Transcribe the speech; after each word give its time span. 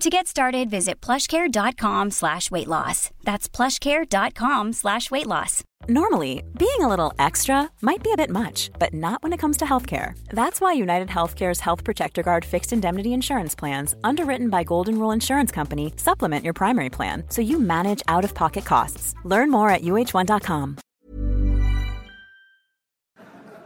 To 0.00 0.10
get 0.10 0.26
started, 0.26 0.68
visit 0.68 1.00
plushcare.com 1.00 2.10
slash 2.10 2.50
weight 2.50 2.68
loss. 2.68 3.10
That's 3.24 3.48
plushcare.com 3.48 4.74
slash 4.74 5.10
weight 5.10 5.26
loss. 5.26 5.64
Normally, 5.88 6.42
being 6.58 6.80
a 6.80 6.88
little 6.88 7.14
extra 7.18 7.70
might 7.80 8.02
be 8.02 8.12
a 8.12 8.16
bit 8.16 8.28
much, 8.28 8.70
but 8.78 8.92
not 8.92 9.22
when 9.22 9.32
it 9.32 9.38
comes 9.38 9.56
to 9.58 9.64
healthcare. 9.64 10.12
That's 10.28 10.60
why 10.60 10.74
United 10.74 11.08
Healthcare's 11.08 11.60
Health 11.60 11.82
Protector 11.82 12.22
Guard 12.22 12.44
fixed 12.44 12.74
indemnity 12.74 13.14
insurance 13.14 13.54
plans, 13.54 13.94
underwritten 14.04 14.50
by 14.50 14.64
Golden 14.64 14.98
Rule 14.98 15.12
Insurance 15.12 15.50
Company, 15.50 15.94
supplement 15.96 16.44
your 16.44 16.54
primary 16.54 16.90
plan 16.90 17.22
so 17.30 17.40
you 17.40 17.58
manage 17.58 18.02
out 18.06 18.24
of 18.24 18.34
pocket 18.34 18.66
costs. 18.66 19.14
Learn 19.24 19.50
more 19.50 19.70
at 19.70 19.80
uh1.com. 19.82 20.76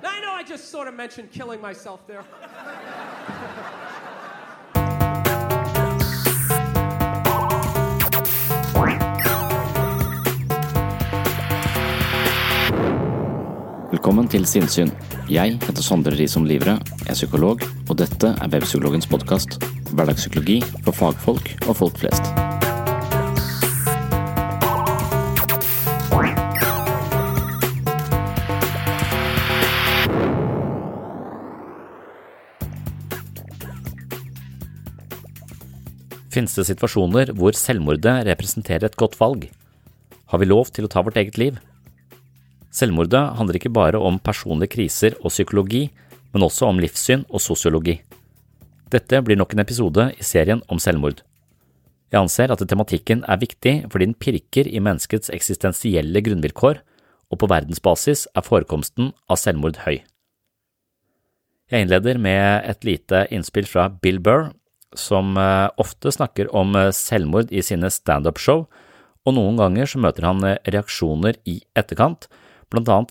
I 0.04 0.20
know 0.20 0.32
I 0.32 0.44
just 0.44 0.70
sort 0.70 0.86
of 0.86 0.94
mentioned 0.94 1.32
killing 1.32 1.60
myself 1.60 2.06
there. 2.06 2.24
Velkommen 14.00 14.30
til 14.32 14.46
Sinnsyn. 14.48 14.88
Jeg 15.28 15.58
heter 15.60 15.84
Sondre 15.84 16.14
Risom 16.16 16.46
Livre, 16.48 16.78
er 17.04 17.12
psykolog, 17.12 17.60
og 17.84 17.98
dette 18.00 18.30
er 18.32 18.48
Webpsykologens 18.48 19.04
podkast. 19.12 19.58
Hverdagspsykologi 19.92 20.62
for 20.86 20.96
fagfolk 20.96 21.50
og 21.66 21.76
folk 21.76 22.00
flest. 22.00 22.24
Finnes 36.32 36.56
det 36.56 36.70
situasjoner 36.72 37.36
hvor 37.36 37.52
selvmordet 37.52 38.22
representerer 38.32 38.88
et 38.88 38.96
godt 38.96 39.20
valg? 39.20 39.50
Har 40.32 40.40
vi 40.40 40.48
lov 40.48 40.72
til 40.72 40.88
å 40.88 40.96
ta 40.96 41.04
vårt 41.04 41.20
eget 41.20 41.36
liv? 41.36 41.60
Selvmordet 42.70 43.22
handler 43.38 43.58
ikke 43.58 43.72
bare 43.74 43.98
om 43.98 44.20
personlige 44.22 44.76
kriser 44.76 45.16
og 45.20 45.32
psykologi, 45.34 45.88
men 46.30 46.46
også 46.46 46.68
om 46.70 46.78
livssyn 46.78 47.24
og 47.28 47.42
sosiologi. 47.42 47.98
Dette 48.90 49.20
blir 49.22 49.38
nok 49.38 49.54
en 49.54 49.62
episode 49.62 50.06
i 50.18 50.26
serien 50.26 50.62
om 50.70 50.78
selvmord. 50.82 51.22
Jeg 52.10 52.18
anser 52.24 52.50
at 52.50 52.62
tematikken 52.66 53.22
er 53.30 53.38
viktig 53.38 53.74
fordi 53.90 54.08
den 54.08 54.18
pirker 54.18 54.66
i 54.66 54.82
menneskets 54.82 55.30
eksistensielle 55.34 56.22
grunnvilkår, 56.26 56.80
og 57.30 57.38
på 57.38 57.48
verdensbasis 57.50 58.26
er 58.34 58.46
forekomsten 58.46 59.12
av 59.30 59.38
selvmord 59.38 59.78
høy. 59.84 60.00
Jeg 61.70 61.86
innleder 61.86 62.18
med 62.18 62.66
et 62.66 62.86
lite 62.86 63.26
innspill 63.30 63.68
fra 63.70 63.86
Bill 64.02 64.18
Burr, 64.18 64.48
som 64.98 65.36
eh, 65.38 65.68
ofte 65.78 66.10
snakker 66.10 66.50
om 66.56 66.74
eh, 66.74 66.90
selvmord 66.90 67.52
i 67.54 67.62
sine 67.62 67.86
standup-show, 67.94 68.64
og 69.22 69.36
noen 69.36 69.60
ganger 69.60 69.86
så 69.86 70.00
møter 70.02 70.26
han 70.26 70.42
eh, 70.48 70.58
reaksjoner 70.66 71.38
i 71.46 71.60
etterkant, 71.78 72.26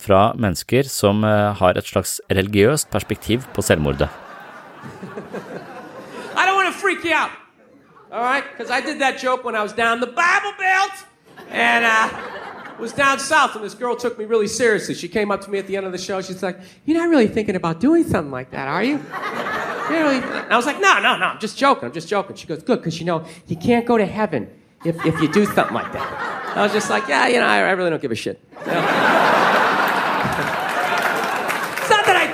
fra 0.00 0.32
mennesker 0.36 0.82
som 0.88 1.22
har 1.22 1.76
et 1.76 1.84
slags 1.84 2.20
religiøst 2.30 2.90
perspektiv 2.90 3.42
på 3.54 3.62
selvmordet. 3.62 4.08
I 6.36 6.46
don't 6.46 6.56
want 6.56 6.72
to 6.72 6.80
freak 6.80 7.04
you 7.04 7.12
out, 7.12 7.30
all 8.10 8.22
right? 8.22 8.44
Because 8.50 8.70
I 8.70 8.80
did 8.80 8.98
that 9.00 9.22
joke 9.22 9.44
when 9.44 9.54
I 9.54 9.62
was 9.62 9.72
down 9.72 10.00
the 10.00 10.06
Bible 10.06 10.54
Belt 10.58 11.04
and 11.50 11.84
uh, 11.84 12.08
was 12.80 12.92
down 12.92 13.18
south, 13.18 13.54
and 13.54 13.64
this 13.64 13.74
girl 13.74 13.94
took 13.96 14.18
me 14.18 14.24
really 14.24 14.48
seriously. 14.48 14.94
She 14.94 15.08
came 15.08 15.30
up 15.30 15.40
to 15.42 15.50
me 15.50 15.58
at 15.58 15.66
the 15.66 15.76
end 15.76 15.86
of 15.86 15.92
the 15.92 15.98
show. 15.98 16.22
She's 16.22 16.42
like, 16.42 16.58
"You're 16.86 16.98
not 16.98 17.10
really 17.10 17.28
thinking 17.28 17.56
about 17.56 17.80
doing 17.80 18.04
something 18.04 18.30
like 18.30 18.50
that, 18.52 18.68
are 18.68 18.82
you?" 18.82 18.98
Really... 19.90 20.16
And 20.16 20.52
I 20.52 20.56
was 20.56 20.66
like, 20.66 20.80
"No, 20.80 21.00
no, 21.00 21.18
no. 21.18 21.26
I'm 21.26 21.40
just 21.40 21.58
joking. 21.58 21.84
I'm 21.86 21.92
just 21.92 22.08
joking." 22.08 22.36
She 22.36 22.46
goes, 22.46 22.62
"Good, 22.62 22.78
because 22.78 22.98
you 23.00 23.06
know 23.06 23.24
you 23.46 23.56
can't 23.56 23.84
go 23.84 23.98
to 23.98 24.06
heaven 24.06 24.48
if, 24.84 25.04
if 25.04 25.20
you 25.20 25.28
do 25.30 25.44
something 25.44 25.74
like 25.74 25.92
that." 25.92 26.56
I 26.56 26.62
was 26.62 26.72
just 26.72 26.88
like, 26.88 27.06
"Yeah, 27.08 27.28
you 27.28 27.40
know, 27.40 27.46
I, 27.46 27.58
I 27.58 27.72
really 27.72 27.90
don't 27.90 28.02
give 28.02 28.12
a 28.12 28.16
shit." 28.16 28.40
You 28.66 28.72
know? 28.72 29.39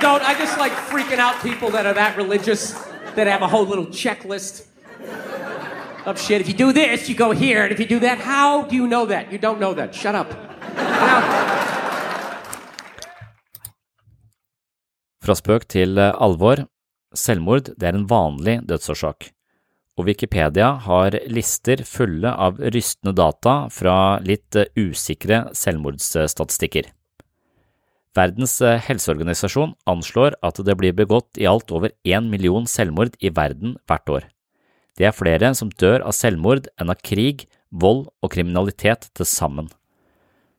Don't. 0.07 0.23
I 0.31 0.33
just 0.45 0.57
like 0.57 0.75
freaking 0.91 1.21
out 1.25 1.35
people 1.49 1.69
that 1.75 1.85
are 1.89 1.97
that 2.03 2.13
religious 2.23 2.61
that 3.17 3.27
have 3.33 3.41
a 3.47 3.49
whole 3.53 3.67
little 3.71 3.89
checklist 4.01 4.53
of 6.09 6.15
shit. 6.25 6.39
If 6.43 6.47
you 6.51 6.57
do 6.65 6.69
this, 6.81 7.09
you 7.09 7.15
go 7.25 7.31
here, 7.31 7.59
and 7.63 7.71
if 7.75 7.79
you 7.79 7.87
do 7.95 7.99
that, 8.07 8.17
how 8.19 8.49
do 8.69 8.75
you 8.75 8.87
know 8.93 9.05
that? 9.13 9.23
You 9.33 9.39
don't 9.45 9.59
know 9.59 9.73
that. 9.79 9.89
Shut 10.01 10.15
up. 10.15 10.29
Fra 15.27 15.35
spøk 15.35 15.65
til 15.67 15.97
eh, 15.99 16.13
alvor, 16.23 16.61
selvmord 17.11 17.73
det 17.75 17.89
er 17.89 17.97
en 17.97 18.07
vanlig 18.07 18.61
dødsårsak, 18.69 19.25
og 19.99 20.07
Wikipedia 20.07 20.69
har 20.87 21.17
lister 21.27 21.83
fulle 21.83 22.31
av 22.31 22.61
rystende 22.63 23.11
data 23.17 23.57
fra 23.67 23.97
litt 24.23 24.55
eh, 24.55 24.71
usikre 24.79 25.49
selvmordsstatistikker. 25.51 26.93
Verdens 28.15 28.55
eh, 28.61 28.79
helseorganisasjon 28.81 29.75
anslår 29.89 30.37
at 30.45 30.61
det 30.65 30.77
blir 30.79 30.95
begått 30.95 31.37
i 31.37 31.47
alt 31.49 31.71
over 31.71 31.91
én 32.07 32.29
million 32.31 32.67
selvmord 32.69 33.17
i 33.19 33.31
verden 33.33 33.75
hvert 33.87 34.09
år. 34.09 34.29
Det 34.97 35.05
er 35.05 35.13
flere 35.13 35.53
som 35.57 35.69
dør 35.69 36.05
av 36.07 36.15
selvmord 36.17 36.69
enn 36.81 36.93
av 36.93 37.01
krig, 37.05 37.45
vold 37.69 38.07
og 38.23 38.31
kriminalitet 38.33 39.09
til 39.13 39.27
sammen. 39.29 39.67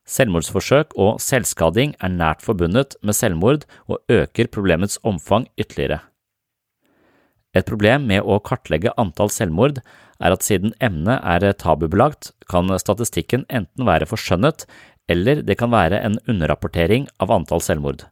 Selvmordsforsøk 0.09 0.95
og 0.97 1.19
selvskading 1.21 1.95
er 2.01 2.13
nært 2.15 2.45
forbundet 2.45 2.97
med 3.05 3.17
selvmord 3.17 3.67
og 3.91 4.01
øker 4.09 4.49
problemets 4.49 5.01
omfang 5.05 5.49
ytterligere. 5.61 6.01
Et 7.57 7.67
problem 7.67 8.07
med 8.09 8.23
å 8.23 8.39
kartlegge 8.45 8.93
antall 9.01 9.33
selvmord 9.33 9.81
er 10.23 10.35
at 10.35 10.45
siden 10.45 10.75
emnet 10.85 11.21
er 11.25 11.53
tabubelagt, 11.59 12.33
kan 12.49 12.71
statistikken 12.81 13.45
enten 13.49 13.89
være 13.89 14.09
forskjønnet 14.09 14.67
eller 15.09 15.43
det 15.43 15.57
kan 15.59 15.73
være 15.73 16.01
en 16.05 16.19
underrapportering 16.29 17.09
av 17.23 17.33
antall 17.33 17.63
selvmord. 17.65 18.05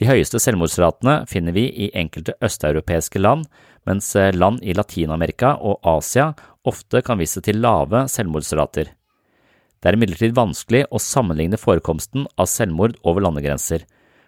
De 0.00 0.08
høyeste 0.08 0.40
selvmordsratene 0.40 1.26
finner 1.28 1.52
vi 1.52 1.66
i 1.68 1.90
enkelte 1.96 2.34
østeuropeiske 2.42 3.20
land, 3.20 3.44
mens 3.88 4.14
land 4.32 4.62
i 4.64 4.74
Latin-Amerika 4.76 5.54
og 5.60 5.80
Asia 5.84 6.30
ofte 6.68 7.02
kan 7.04 7.20
vise 7.20 7.42
til 7.44 7.60
lave 7.60 8.06
selvmordsrater. 8.08 8.90
Det 9.80 9.88
er 9.88 9.96
imidlertid 9.96 10.34
vanskelig 10.36 10.84
å 10.92 11.00
sammenligne 11.00 11.60
forekomsten 11.60 12.26
av 12.36 12.48
selvmord 12.52 12.98
over 13.04 13.24
landegrenser, 13.24 13.86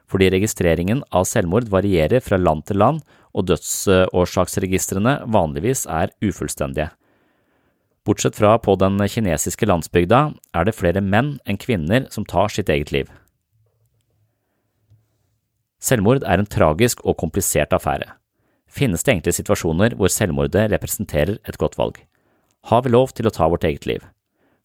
fordi 0.08 0.30
registreringen 0.32 1.02
av 1.12 1.26
selvmord 1.28 1.68
varierer 1.72 2.24
fra 2.24 2.38
land 2.40 2.66
til 2.68 2.80
land 2.80 3.02
og 3.32 3.48
dødsårsaksregistrene 3.48 5.22
vanligvis 5.32 5.86
er 5.88 6.12
ufullstendige. 6.24 6.90
Bortsett 8.02 8.34
fra 8.36 8.56
på 8.58 8.74
den 8.80 8.98
kinesiske 9.06 9.66
landsbygda 9.68 10.32
er 10.58 10.64
det 10.66 10.74
flere 10.74 11.00
menn 11.00 11.36
enn 11.46 11.58
kvinner 11.60 12.08
som 12.10 12.26
tar 12.26 12.50
sitt 12.50 12.70
eget 12.72 12.90
liv. 12.90 13.10
Selvmord 15.82 16.24
er 16.26 16.38
en 16.42 16.50
tragisk 16.50 17.02
og 17.06 17.20
komplisert 17.22 17.74
affære. 17.74 18.08
Finnes 18.66 19.04
det 19.04 19.12
egentlig 19.12 19.36
situasjoner 19.36 19.94
hvor 19.98 20.10
selvmordet 20.10 20.70
representerer 20.72 21.38
et 21.46 21.58
godt 21.62 21.78
valg? 21.78 22.00
Har 22.70 22.82
vi 22.82 22.90
lov 22.90 23.14
til 23.14 23.26
å 23.26 23.34
ta 23.34 23.46
vårt 23.50 23.66
eget 23.68 23.86
liv? 23.86 24.02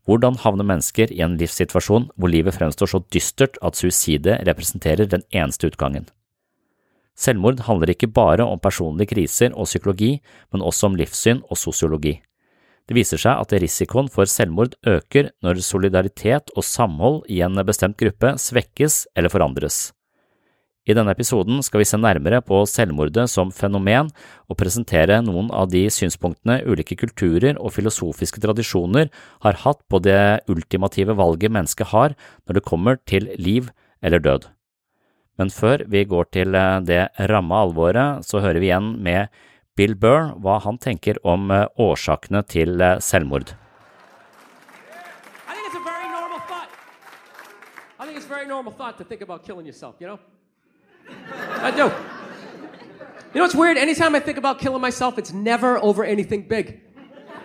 Hvordan 0.08 0.38
havner 0.40 0.66
mennesker 0.66 1.12
i 1.12 1.22
en 1.26 1.36
livssituasjon 1.38 2.08
hvor 2.16 2.32
livet 2.32 2.56
fremstår 2.56 2.90
så 2.90 3.02
dystert 3.14 3.58
at 3.62 3.78
suicidet 3.78 4.40
representerer 4.48 5.10
den 5.10 5.26
eneste 5.30 5.70
utgangen? 5.70 6.08
Selvmord 7.18 7.66
handler 7.66 7.92
ikke 7.92 8.10
bare 8.14 8.46
om 8.46 8.62
personlige 8.62 9.14
kriser 9.14 9.54
og 9.54 9.66
psykologi, 9.66 10.20
men 10.54 10.62
også 10.62 10.90
om 10.90 10.98
livssyn 10.98 11.42
og 11.50 11.58
sosiologi. 11.58 12.20
Det 12.88 12.96
viser 12.96 13.20
seg 13.20 13.36
at 13.36 13.54
risikoen 13.60 14.08
for 14.12 14.30
selvmord 14.32 14.78
øker 14.88 15.34
når 15.44 15.60
solidaritet 15.66 16.54
og 16.56 16.64
samhold 16.64 17.26
i 17.28 17.42
en 17.44 17.60
bestemt 17.68 18.00
gruppe 18.00 18.38
svekkes 18.40 19.06
eller 19.16 19.34
forandres. 19.34 19.92
I 20.88 20.96
denne 20.96 21.12
episoden 21.12 21.60
skal 21.66 21.82
vi 21.82 21.88
se 21.90 21.98
nærmere 22.00 22.40
på 22.48 22.62
selvmordet 22.72 23.26
som 23.28 23.50
fenomen 23.52 24.08
og 24.48 24.56
presentere 24.60 25.20
noen 25.20 25.50
av 25.52 25.68
de 25.74 25.84
synspunktene 25.92 26.62
ulike 26.64 26.96
kulturer 26.96 27.60
og 27.60 27.74
filosofiske 27.76 28.40
tradisjoner 28.46 29.12
har 29.44 29.60
hatt 29.66 29.82
på 29.92 30.00
det 30.06 30.48
ultimative 30.48 31.18
valget 31.20 31.52
mennesket 31.52 31.92
har 31.92 32.16
når 32.48 32.60
det 32.60 32.68
kommer 32.70 33.02
til 33.04 33.28
liv 33.36 33.68
eller 34.00 34.24
død. 34.24 34.48
Men 35.38 35.52
før 35.52 35.84
vi 35.92 36.08
går 36.08 36.32
til 36.34 36.56
det 36.88 37.04
ramme 37.30 37.60
alvoret, 37.68 38.24
så 38.26 38.40
hører 38.42 38.64
vi 38.64 38.72
igjen 38.72 38.94
med 39.04 39.28
Bill 39.78 39.94
Burr 39.96 40.32
hva 40.42 40.58
han 40.64 40.80
tenker 40.82 41.20
om 41.28 41.52
eh, 41.54 41.68
årsakene 41.78 42.42
til 42.50 42.82
selvmord. 43.00 43.54
I 45.48 45.54
think 45.54 45.68
it's 45.68 45.78
a 45.78 45.84
very 45.86 46.10
normal 46.10 46.40
thought. 46.50 46.70
I 48.00 48.06
think 48.06 48.18
it's 48.18 48.26
a 48.26 48.30
very 48.30 48.48
normal 48.48 48.74
thought 48.74 48.98
to 48.98 49.04
think 49.04 49.22
about 49.22 49.46
killing 49.46 49.66
yourself, 49.66 49.96
you 50.00 50.08
know? 50.08 50.20
I 51.62 51.72
do. 51.72 51.86
You 53.34 53.40
know 53.40 53.44
what's 53.44 53.56
weird? 53.56 53.78
Anytime 53.78 54.16
I 54.16 54.20
think 54.20 54.38
about 54.38 54.60
killing 54.60 54.82
myself, 54.82 55.18
it's 55.18 55.32
never 55.32 55.78
over 55.78 56.04
anything 56.04 56.48
big. 56.48 56.82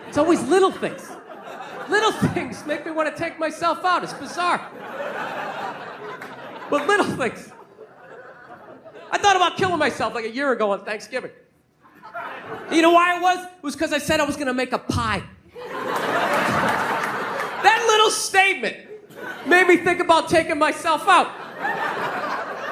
It's 0.07 0.17
always 0.17 0.41
little 0.43 0.71
things. 0.71 1.07
Little 1.89 2.11
things 2.11 2.65
make 2.65 2.85
me 2.85 2.91
want 2.91 3.13
to 3.13 3.23
take 3.23 3.37
myself 3.37 3.83
out. 3.85 4.03
It's 4.03 4.13
bizarre. 4.13 4.59
But 6.69 6.87
little 6.87 7.05
things. 7.05 7.51
I 9.11 9.17
thought 9.17 9.35
about 9.35 9.57
killing 9.57 9.77
myself 9.77 10.15
like 10.15 10.25
a 10.25 10.31
year 10.31 10.51
ago 10.51 10.71
on 10.71 10.83
Thanksgiving. 10.83 11.31
You 12.71 12.81
know 12.81 12.91
why 12.91 13.17
it 13.17 13.21
was? 13.21 13.45
It 13.45 13.63
was 13.63 13.75
because 13.75 13.93
I 13.93 13.97
said 13.99 14.19
I 14.19 14.25
was 14.25 14.35
to 14.35 14.53
make 14.53 14.71
a 14.73 14.79
pie. 14.79 15.23
that 17.63 17.85
little 17.87 18.09
statement 18.09 18.77
made 19.45 19.67
me 19.67 19.77
think 19.77 19.99
about 19.99 20.29
taking 20.29 20.57
myself 20.57 21.07
out. 21.07 21.31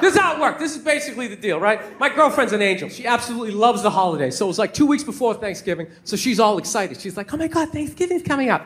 This 0.02 0.16
is 0.16 0.20
how 0.20 0.36
it 0.36 0.40
worked. 0.40 0.60
This 0.60 0.76
is 0.76 0.84
basically 0.84 1.28
the 1.28 1.36
deal, 1.36 1.60
right? 1.60 2.00
My 2.00 2.10
girlfriend's 2.10 2.54
an 2.54 2.62
angel. 2.62 2.90
She 2.90 3.06
absolutely 3.06 3.52
loves 3.52 3.84
the 3.84 3.92
holidays. 3.92 4.36
So 4.36 4.46
it 4.46 4.48
was 4.48 4.58
like 4.58 4.74
two 4.74 4.88
weeks 4.88 5.04
before 5.04 5.36
Thanksgiving. 5.36 5.88
So 6.04 6.18
she's 6.18 6.40
all 6.40 6.58
excited. 6.58 7.00
She's 7.00 7.16
like, 7.16 7.32
oh 7.32 7.38
my 7.38 7.48
God, 7.48 7.70
Thanksgiving's 7.70 8.24
coming 8.24 8.50
up. 8.50 8.66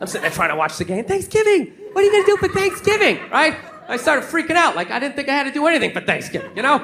I'm 0.00 0.06
sitting 0.06 0.22
there 0.22 0.30
trying 0.30 0.48
to 0.48 0.56
watch 0.56 0.78
the 0.78 0.84
game. 0.84 1.04
Thanksgiving! 1.04 1.74
What 1.92 2.02
are 2.02 2.04
you 2.04 2.24
to 2.24 2.26
do 2.26 2.36
for 2.38 2.48
Thanksgiving? 2.48 3.18
Right? 3.30 3.54
I 3.88 3.98
started 3.98 4.24
freaking 4.24 4.56
out. 4.56 4.74
Like, 4.74 4.90
I 4.90 4.98
didn't 4.98 5.16
think 5.16 5.28
I 5.28 5.34
had 5.34 5.44
to 5.44 5.52
do 5.52 5.66
anything 5.66 5.92
for 5.92 6.00
Thanksgiving, 6.00 6.56
you 6.56 6.62
know? 6.62 6.78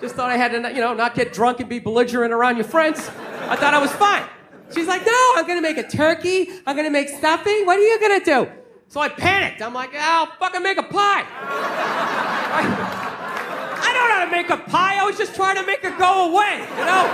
Just 0.00 0.14
thought 0.14 0.30
I 0.30 0.36
had 0.36 0.52
to, 0.52 0.72
you 0.72 0.80
know, 0.80 0.94
not 0.94 1.14
get 1.14 1.32
drunk 1.32 1.60
and 1.60 1.68
be 1.68 1.78
belligerent 1.78 2.32
around 2.32 2.56
your 2.56 2.64
friends. 2.64 3.10
I 3.48 3.56
thought 3.56 3.74
I 3.74 3.78
was 3.78 3.92
fine. 3.92 4.24
She's 4.72 4.86
like, 4.86 5.04
no, 5.04 5.32
I'm 5.36 5.46
gonna 5.46 5.60
make 5.60 5.76
a 5.76 5.86
turkey. 5.86 6.48
I'm 6.66 6.76
gonna 6.76 6.90
make 6.90 7.08
stuffing. 7.08 7.66
What 7.66 7.78
are 7.78 7.82
you 7.82 8.00
gonna 8.00 8.24
do? 8.24 8.48
So 8.88 9.00
I 9.00 9.08
panicked. 9.08 9.60
I'm 9.62 9.74
like, 9.74 9.90
I'll 9.94 10.26
fucking 10.26 10.62
make 10.62 10.78
a 10.78 10.82
pie. 10.84 11.24
I 13.82 13.92
don't 13.92 14.08
know 14.08 14.14
how 14.14 14.24
to 14.24 14.30
make 14.30 14.48
a 14.50 14.56
pie. 14.70 14.98
I 15.00 15.04
was 15.04 15.18
just 15.18 15.34
trying 15.34 15.56
to 15.56 15.66
make 15.66 15.84
it 15.84 15.98
go 15.98 16.30
away, 16.30 16.66
you 16.78 16.84
know? 16.84 17.06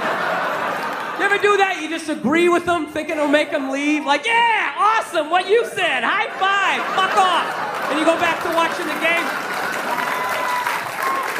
You 1.18 1.24
ever 1.24 1.38
do 1.38 1.56
that? 1.56 1.80
You 1.82 1.88
just 1.88 2.08
agree 2.08 2.48
with 2.48 2.66
them, 2.66 2.86
thinking 2.88 3.16
it'll 3.16 3.26
make 3.26 3.50
them 3.50 3.70
leave. 3.70 4.04
Like, 4.04 4.26
yeah, 4.26 4.74
awesome, 4.76 5.30
what 5.30 5.48
you 5.48 5.64
said. 5.66 6.04
High 6.04 6.28
five, 6.36 6.84
fuck 6.94 7.16
off. 7.16 7.90
And 7.90 7.98
you 7.98 8.04
go 8.04 8.16
back 8.20 8.42
to 8.44 8.50
watching 8.54 8.86
the 8.86 8.94
game. 9.00 9.24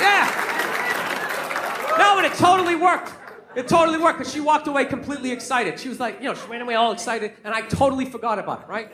Yeah. 0.00 0.45
No, 2.06 2.14
but 2.14 2.25
it 2.25 2.35
totally 2.35 2.76
worked. 2.76 3.12
It 3.56 3.67
totally 3.67 3.99
worked 3.99 4.19
because 4.19 4.32
she 4.32 4.38
walked 4.38 4.69
away 4.69 4.85
completely 4.85 5.32
excited. 5.32 5.81
She 5.81 5.88
was 5.88 5.99
like, 5.99 6.20
you 6.20 6.26
know, 6.26 6.35
she 6.35 6.47
ran 6.47 6.61
away 6.61 6.76
all 6.76 6.93
excited, 6.93 7.32
and 7.43 7.53
I 7.53 7.62
totally 7.62 8.05
forgot 8.05 8.38
about 8.38 8.62
it, 8.62 8.69
right? 8.69 8.93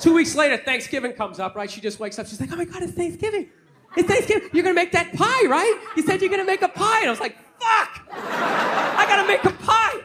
Two 0.00 0.14
weeks 0.14 0.34
later, 0.34 0.56
Thanksgiving 0.56 1.12
comes 1.12 1.38
up, 1.38 1.56
right? 1.56 1.70
She 1.70 1.82
just 1.82 2.00
wakes 2.00 2.18
up. 2.18 2.26
She's 2.26 2.40
like, 2.40 2.50
oh 2.50 2.56
my 2.56 2.64
God, 2.64 2.82
it's 2.82 2.94
Thanksgiving. 2.94 3.50
It's 3.98 4.08
Thanksgiving. 4.08 4.48
You're 4.54 4.62
going 4.62 4.74
to 4.74 4.80
make 4.80 4.92
that 4.92 5.12
pie, 5.12 5.46
right? 5.46 5.78
You 5.94 6.02
said 6.04 6.22
you're 6.22 6.30
going 6.30 6.40
to 6.40 6.46
make 6.46 6.62
a 6.62 6.68
pie. 6.68 7.00
And 7.00 7.08
I 7.08 7.10
was 7.10 7.20
like, 7.20 7.36
fuck! 7.60 8.00
I 8.12 9.04
got 9.06 9.20
to 9.20 9.28
make 9.28 9.44
a 9.44 9.62
pie. 9.62 10.00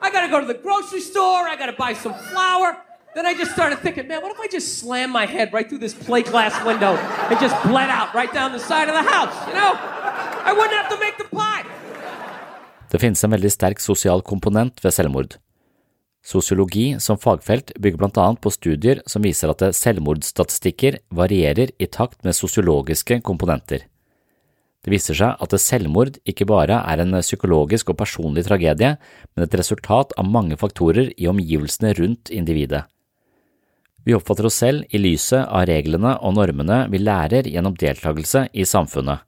I 0.00 0.10
got 0.10 0.22
to 0.22 0.28
go 0.28 0.40
to 0.40 0.46
the 0.46 0.54
grocery 0.54 1.02
store. 1.02 1.46
I 1.46 1.54
got 1.56 1.66
to 1.66 1.74
buy 1.74 1.92
some 1.92 2.14
flour. 2.14 2.78
Then 3.14 3.26
I 3.26 3.34
just 3.34 3.50
started 3.52 3.80
thinking, 3.80 4.08
man, 4.08 4.22
what 4.22 4.32
if 4.32 4.40
I 4.40 4.46
just 4.46 4.78
slam 4.78 5.10
my 5.10 5.26
head 5.26 5.52
right 5.52 5.68
through 5.68 5.78
this 5.78 5.92
plate 5.92 6.26
glass 6.26 6.64
window 6.64 6.96
and 6.96 7.38
just 7.40 7.60
bled 7.64 7.90
out 7.90 8.14
right 8.14 8.32
down 8.32 8.52
the 8.52 8.58
side 8.58 8.88
of 8.88 8.94
the 8.94 9.02
house, 9.02 9.34
you 9.48 9.52
know? 9.52 9.74
I 10.42 10.52
wouldn't 10.52 10.72
have 10.72 10.88
to 10.88 10.98
make 10.98 11.18
the 11.18 11.24
pie. 11.24 11.66
Det 12.90 12.98
finnes 12.98 13.22
en 13.24 13.30
veldig 13.30 13.52
sterk 13.54 13.80
sosial 13.82 14.22
komponent 14.26 14.82
ved 14.82 14.94
selvmord. 14.94 15.36
Sosiologi 16.26 16.98
som 17.00 17.18
fagfelt 17.18 17.72
bygger 17.80 18.00
blant 18.02 18.18
annet 18.20 18.42
på 18.44 18.52
studier 18.52 19.00
som 19.08 19.24
viser 19.24 19.52
at 19.52 19.62
selvmordsstatistikker 19.78 20.98
varierer 21.16 21.72
i 21.78 21.88
takt 21.88 22.20
med 22.26 22.36
sosiologiske 22.36 23.22
komponenter. 23.24 23.86
Det 24.80 24.92
viser 24.92 25.16
seg 25.16 25.40
at 25.44 25.54
selvmord 25.60 26.18
ikke 26.28 26.48
bare 26.48 26.80
er 26.88 27.02
en 27.02 27.18
psykologisk 27.20 27.92
og 27.92 27.98
personlig 28.00 28.46
tragedie, 28.48 28.94
men 29.36 29.44
et 29.44 29.56
resultat 29.60 30.14
av 30.18 30.28
mange 30.28 30.56
faktorer 30.60 31.12
i 31.16 31.28
omgivelsene 31.28 31.92
rundt 31.98 32.32
individet. 32.32 32.84
Vi 34.04 34.16
oppfatter 34.16 34.48
oss 34.48 34.60
selv 34.62 34.88
i 34.88 35.00
lyset 35.00 35.44
av 35.44 35.66
reglene 35.68 36.16
og 36.24 36.36
normene 36.38 36.86
vi 36.92 37.00
lærer 37.02 37.48
gjennom 37.48 37.76
deltakelse 37.76 38.46
i 38.56 38.64
samfunnet. 38.64 39.20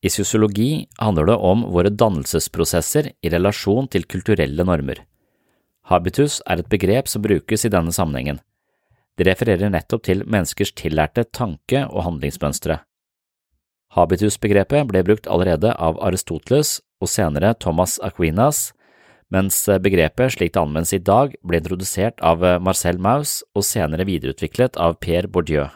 I 0.00 0.08
sosiologi 0.08 0.86
handler 0.98 1.26
det 1.28 1.36
om 1.36 1.64
våre 1.74 1.90
dannelsesprosesser 1.92 3.10
i 3.20 3.32
relasjon 3.32 3.88
til 3.92 4.06
kulturelle 4.08 4.64
normer. 4.64 5.02
Habitus 5.90 6.38
er 6.46 6.62
et 6.62 6.70
begrep 6.72 7.08
som 7.10 7.22
brukes 7.24 7.66
i 7.66 7.72
denne 7.72 7.92
sammenhengen. 7.92 8.40
Det 9.18 9.26
refererer 9.28 9.72
nettopp 9.72 10.06
til 10.06 10.22
menneskers 10.24 10.72
tillærte 10.72 11.26
tanke- 11.36 11.84
og 11.90 12.06
handlingsmønstre. 12.06 12.78
Habitus-begrepet 13.96 14.86
ble 14.88 15.02
brukt 15.04 15.26
allerede 15.26 15.74
av 15.74 15.98
Aristoteles 16.00 16.78
og 17.02 17.10
senere 17.10 17.52
Thomas 17.58 17.98
Aquinas, 18.06 18.70
mens 19.30 19.64
begrepet 19.82 20.36
slik 20.36 20.54
det 20.54 20.62
anvendes 20.62 20.94
i 20.94 21.02
dag 21.02 21.34
ble 21.42 21.60
introdusert 21.60 22.22
av 22.22 22.46
Marcel 22.62 23.02
Mauss 23.02 23.40
og 23.54 23.66
senere 23.66 24.06
videreutviklet 24.08 24.78
av 24.80 24.96
Pierre 25.02 25.28
Bourdieu. 25.28 25.68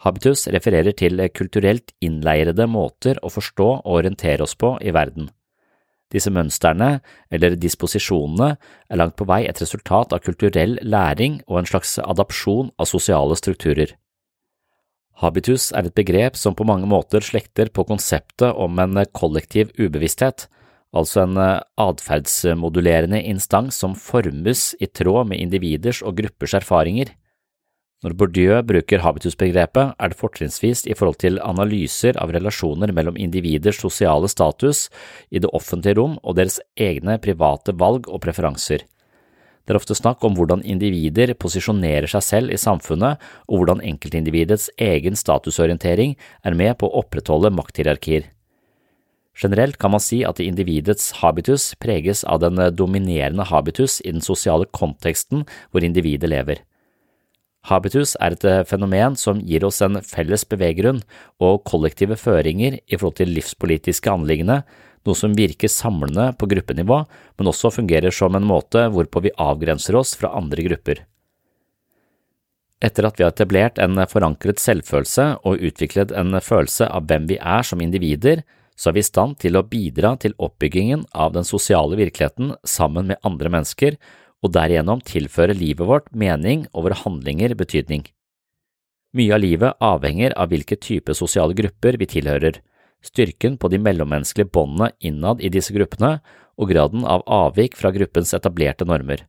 Habitus 0.00 0.46
refererer 0.48 0.96
til 0.96 1.20
kulturelt 1.36 1.92
innleirede 2.00 2.64
måter 2.70 3.20
å 3.20 3.28
forstå 3.32 3.68
og 3.82 3.98
orientere 4.00 4.46
oss 4.46 4.56
på 4.56 4.78
i 4.80 4.94
verden. 4.96 5.28
Disse 6.10 6.32
mønstrene, 6.34 6.98
eller 7.30 7.54
disposisjonene, 7.60 8.54
er 8.90 8.98
langt 8.98 9.14
på 9.18 9.26
vei 9.28 9.44
et 9.46 9.60
resultat 9.62 10.14
av 10.16 10.22
kulturell 10.24 10.78
læring 10.82 11.38
og 11.46 11.60
en 11.60 11.68
slags 11.70 11.98
adapsjon 12.02 12.72
av 12.80 12.88
sosiale 12.90 13.36
strukturer. 13.38 13.92
Habitus 15.20 15.68
er 15.76 15.86
et 15.86 15.94
begrep 15.94 16.38
som 16.40 16.56
på 16.56 16.64
mange 16.66 16.88
måter 16.88 17.22
slekter 17.22 17.68
på 17.68 17.84
konseptet 17.86 18.56
om 18.56 18.80
en 18.80 19.04
kollektiv 19.12 19.70
ubevissthet, 19.76 20.48
altså 20.96 21.26
en 21.26 21.38
atferdsmodulerende 21.78 23.20
instans 23.30 23.78
som 23.84 23.94
formes 23.94 24.70
i 24.80 24.88
tråd 24.88 25.28
med 25.30 25.44
individers 25.44 26.00
og 26.02 26.16
gruppers 26.22 26.56
erfaringer. 26.56 27.12
Når 28.00 28.14
Bourdieu 28.16 28.62
bruker 28.64 29.02
habitusbegrepet, 29.04 29.90
er 30.00 30.08
det 30.08 30.16
fortrinnsvis 30.16 30.86
i 30.88 30.94
forhold 30.96 31.18
til 31.20 31.36
analyser 31.44 32.16
av 32.16 32.30
relasjoner 32.32 32.94
mellom 32.96 33.18
individers 33.20 33.76
sosiale 33.82 34.30
status 34.32 34.86
i 35.28 35.42
det 35.42 35.50
offentlige 35.52 35.98
rom 35.98 36.14
og 36.22 36.38
deres 36.38 36.56
egne 36.80 37.18
private 37.20 37.74
valg 37.76 38.08
og 38.08 38.22
preferanser. 38.24 38.86
Det 39.68 39.74
er 39.74 39.78
ofte 39.78 39.98
snakk 39.98 40.24
om 40.24 40.32
hvordan 40.38 40.64
individer 40.64 41.34
posisjonerer 41.36 42.08
seg 42.08 42.24
selv 42.24 42.54
i 42.54 42.58
samfunnet, 42.58 43.20
og 43.52 43.60
hvordan 43.60 43.84
enkeltindividets 43.84 44.70
egen 44.80 45.20
statusorientering 45.20 46.16
er 46.40 46.56
med 46.56 46.78
på 46.80 46.88
å 46.88 47.04
opprettholde 47.04 47.52
makthierarkier. 47.52 48.32
Generelt 49.36 49.76
kan 49.76 49.92
man 49.92 50.00
si 50.00 50.22
at 50.24 50.40
individets 50.40 51.20
habitus 51.20 51.74
preges 51.84 52.24
av 52.24 52.40
den 52.40 52.56
dominerende 52.74 53.44
habitus 53.52 54.00
i 54.00 54.16
den 54.16 54.24
sosiale 54.24 54.64
konteksten 54.72 55.44
hvor 55.68 55.84
individet 55.84 56.32
lever. 56.32 56.64
Habitus 57.68 58.14
er 58.24 58.34
et 58.34 58.44
eh, 58.48 58.62
fenomen 58.64 59.16
som 59.20 59.40
gir 59.44 59.66
oss 59.68 59.82
en 59.84 60.00
felles 60.06 60.46
beveggrunn 60.48 61.02
og 61.44 61.60
kollektive 61.68 62.16
føringer 62.16 62.78
i 62.80 62.96
forhold 62.96 63.18
til 63.20 63.34
livspolitiske 63.36 64.08
anliggende, 64.12 64.62
noe 65.04 65.16
som 65.16 65.36
virker 65.36 65.72
samlende 65.72 66.30
på 66.40 66.48
gruppenivå, 66.48 67.02
men 67.38 67.50
også 67.50 67.72
fungerer 67.72 68.12
som 68.12 68.36
en 68.36 68.48
måte 68.48 68.86
hvorpå 68.92 69.24
vi 69.24 69.36
avgrenser 69.36 69.96
oss 70.00 70.14
fra 70.16 70.32
andre 70.36 70.64
grupper. 70.66 71.04
Etter 72.80 73.04
at 73.04 73.18
vi 73.20 73.26
har 73.26 73.34
etablert 73.34 73.80
en 73.80 74.00
forankret 74.08 74.60
selvfølelse 74.60 75.26
og 75.44 75.60
utviklet 75.60 76.14
en 76.16 76.38
følelse 76.40 76.88
av 76.88 77.04
hvem 77.08 77.28
vi 77.28 77.36
er 77.36 77.66
som 77.66 77.80
individer, 77.84 78.40
så 78.72 78.88
er 78.88 78.96
vi 78.96 79.02
i 79.04 79.08
stand 79.10 79.36
til 79.42 79.58
å 79.58 79.66
bidra 79.68 80.14
til 80.16 80.32
oppbyggingen 80.40 81.04
av 81.12 81.34
den 81.34 81.44
sosiale 81.44 81.98
virkeligheten 82.00 82.54
sammen 82.64 83.10
med 83.12 83.20
andre 83.28 83.52
mennesker 83.52 83.98
og 84.40 84.54
derigjennom 84.54 85.02
tilføre 85.04 85.56
livet 85.56 85.86
vårt 85.88 86.08
mening 86.16 86.66
og 86.72 86.88
våre 86.88 86.98
handlinger 87.02 87.54
betydning. 87.58 88.06
Mye 89.16 89.34
av 89.34 89.42
livet 89.42 89.82
avhenger 89.82 90.36
av 90.38 90.52
hvilke 90.52 90.78
type 90.78 91.14
sosiale 91.18 91.56
grupper 91.58 91.98
vi 91.98 92.08
tilhører, 92.08 92.60
styrken 93.02 93.56
på 93.58 93.70
de 93.72 93.80
mellommenneskelige 93.82 94.52
båndene 94.54 94.92
innad 95.00 95.40
i 95.42 95.50
disse 95.52 95.74
gruppene 95.74 96.18
og 96.60 96.70
graden 96.70 97.04
av 97.08 97.24
avvik 97.26 97.76
fra 97.76 97.90
gruppens 97.94 98.34
etablerte 98.36 98.86
normer. 98.86 99.24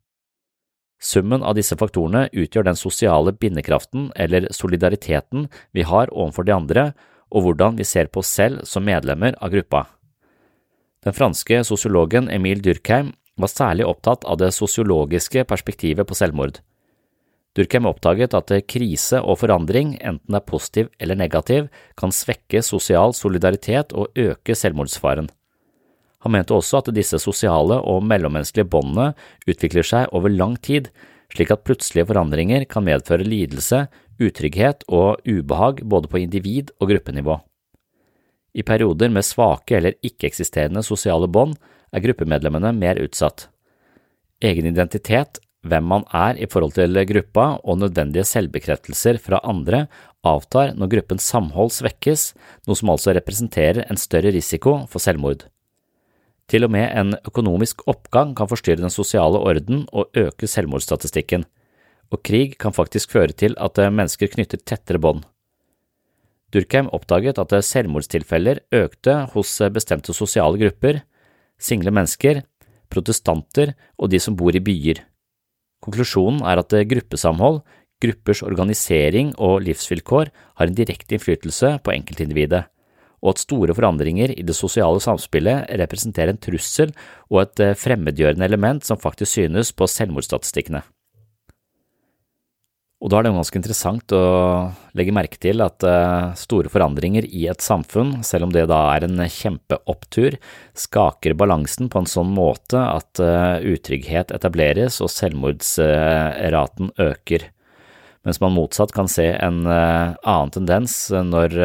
Summen 1.02 1.42
av 1.42 1.56
disse 1.58 1.74
faktorene 1.80 2.28
utgjør 2.30 2.68
den 2.68 2.78
sosiale 2.78 3.34
bindekraften 3.34 4.12
eller 4.16 4.52
solidariteten 4.54 5.48
vi 5.74 5.88
har 5.88 6.12
overfor 6.14 6.46
de 6.46 6.54
andre, 6.54 6.92
og 7.32 7.48
hvordan 7.48 7.80
vi 7.80 7.88
ser 7.88 8.12
på 8.12 8.22
oss 8.22 8.30
selv 8.30 8.68
som 8.70 8.86
medlemmer 8.86 9.34
av 9.42 9.50
gruppa. 9.56 9.88
Den 11.02 11.16
franske 11.18 11.64
sosiologen 11.66 12.28
Emil 12.30 12.62
Durkheim 12.62 13.16
var 13.42 13.52
særlig 13.52 13.88
opptatt 13.88 14.26
av 14.30 14.40
det 14.42 14.52
sosiologiske 14.56 15.44
perspektivet 15.50 16.08
på 16.08 16.18
selvmord. 16.18 16.62
Durkheim 17.58 17.90
oppdaget 17.90 18.36
at 18.38 18.54
krise 18.72 19.20
og 19.20 19.42
forandring, 19.42 19.98
enten 20.00 20.38
er 20.38 20.46
positiv 20.48 20.88
eller 21.04 21.20
negativ, 21.20 21.68
kan 22.00 22.14
svekke 22.16 22.62
sosial 22.64 23.12
solidaritet 23.18 23.92
og 23.92 24.14
øke 24.16 24.56
selvmordsfaren. 24.56 25.28
Han 26.22 26.36
mente 26.36 26.54
også 26.56 26.80
at 26.80 26.94
disse 26.96 27.18
sosiale 27.20 27.80
og 27.82 28.06
mellommenneskelige 28.08 28.70
båndene 28.72 29.12
utvikler 29.50 29.84
seg 29.84 30.14
over 30.16 30.32
lang 30.32 30.56
tid, 30.62 30.88
slik 31.34 31.52
at 31.52 31.66
plutselige 31.66 32.08
forandringer 32.12 32.68
kan 32.70 32.86
medføre 32.86 33.28
lidelse, 33.28 33.88
utrygghet 34.22 34.86
og 34.88 35.24
ubehag 35.26 35.82
både 35.84 36.08
på 36.12 36.22
individ- 36.22 36.72
og 36.80 36.92
gruppenivå. 36.94 37.40
I 38.54 38.64
perioder 38.68 39.10
med 39.10 39.26
svake 39.26 39.78
eller 39.80 39.98
ikke-eksisterende 40.04 40.84
sosiale 40.84 41.28
bånd 41.28 41.56
er 41.92 42.04
gruppemedlemmene 42.04 42.74
mer 42.76 43.00
utsatt. 43.04 43.48
Egen 44.42 44.68
identitet, 44.70 45.40
hvem 45.62 45.86
man 45.86 46.06
er 46.18 46.40
i 46.42 46.48
forhold 46.50 46.74
til 46.74 46.98
gruppa 47.12 47.60
og 47.62 47.82
nødvendige 47.84 48.26
selvbekreftelser 48.26 49.20
fra 49.22 49.42
andre 49.46 49.86
avtar 50.26 50.74
når 50.78 50.96
gruppens 50.96 51.28
samhold 51.30 51.74
svekkes, 51.76 52.32
noe 52.66 52.78
som 52.78 52.94
altså 52.94 53.14
representerer 53.18 53.86
en 53.86 54.00
større 54.00 54.34
risiko 54.34 54.80
for 54.90 55.04
selvmord. 55.04 55.46
Til 56.50 56.66
og 56.66 56.74
med 56.74 56.90
en 56.98 57.14
økonomisk 57.22 57.86
oppgang 57.88 58.34
kan 58.36 58.50
forstyrre 58.50 58.82
den 58.82 58.94
sosiale 58.94 59.40
orden 59.40 59.86
og 59.94 60.10
øke 60.18 60.50
selvmordsstatistikken, 60.50 61.46
og 62.12 62.24
krig 62.28 62.58
kan 62.60 62.76
faktisk 62.76 63.14
føre 63.14 63.32
til 63.32 63.56
at 63.62 63.78
mennesker 63.78 64.34
knytter 64.34 64.60
tettere 64.60 65.00
bånd. 65.00 65.22
Durkheim 66.52 66.90
oppdaget 66.92 67.40
at 67.40 67.54
selvmordstilfeller 67.64 68.66
økte 68.76 69.22
hos 69.32 69.54
bestemte 69.72 70.12
sosiale 70.12 70.60
grupper, 70.60 71.06
single 71.62 71.94
mennesker, 71.94 72.42
protestanter 72.92 73.76
og 73.98 74.12
de 74.12 74.20
som 74.20 74.36
bor 74.36 74.56
i 74.56 74.64
byer. 74.64 75.04
Konklusjonen 75.82 76.44
er 76.46 76.62
at 76.62 76.76
gruppesamhold, 76.90 77.62
gruppers 78.02 78.42
organisering 78.46 79.32
og 79.38 79.62
livsvilkår 79.66 80.30
har 80.60 80.68
en 80.68 80.78
direkte 80.78 81.16
innflytelse 81.18 81.78
på 81.86 81.94
enkeltindividet 81.94 82.66
og 83.22 83.36
at 83.36 83.44
store 83.44 83.76
forandringer 83.78 84.34
i 84.34 84.46
det 84.46 84.56
sosiale 84.58 85.02
samspillet 85.04 85.70
representerer 85.82 86.34
en 86.34 86.42
trussel 86.42 86.94
og 87.30 87.44
et 87.44 87.64
eh, 87.64 87.78
fremmedgjørende 87.78 88.48
element 88.48 88.86
som 88.86 89.00
faktisk 89.00 89.38
synes 89.38 89.72
på 89.78 89.88
selvmordsstatistikkene. 89.90 90.82
Og 93.02 93.10
da 93.10 93.18
er 93.18 93.26
det 93.26 93.32
ganske 93.34 93.58
interessant 93.58 94.14
å 94.14 94.26
legge 94.98 95.14
merke 95.16 95.40
til 95.42 95.64
at 95.66 95.82
eh, 95.88 96.34
store 96.38 96.70
forandringer 96.70 97.26
i 97.26 97.48
et 97.50 97.64
samfunn, 97.66 98.20
selv 98.26 98.46
om 98.46 98.52
det 98.54 98.68
da 98.70 98.82
er 98.94 99.08
en 99.08 99.24
kjempeopptur, 99.26 100.38
skaker 100.78 101.34
balansen 101.40 101.90
på 101.90 102.04
en 102.04 102.10
sånn 102.10 102.30
måte 102.36 102.78
at 102.78 103.22
eh, 103.24 103.66
utrygghet 103.74 104.36
etableres 104.38 105.00
og 105.02 105.10
selvmordsraten 105.14 106.94
øker 107.02 107.50
mens 108.22 108.38
man 108.38 108.54
motsatt 108.54 108.92
kan 108.94 109.08
se 109.10 109.24
en 109.34 109.64
uh, 109.66 110.14
annen 110.30 110.52
tendens 110.54 110.92
når 111.10 111.56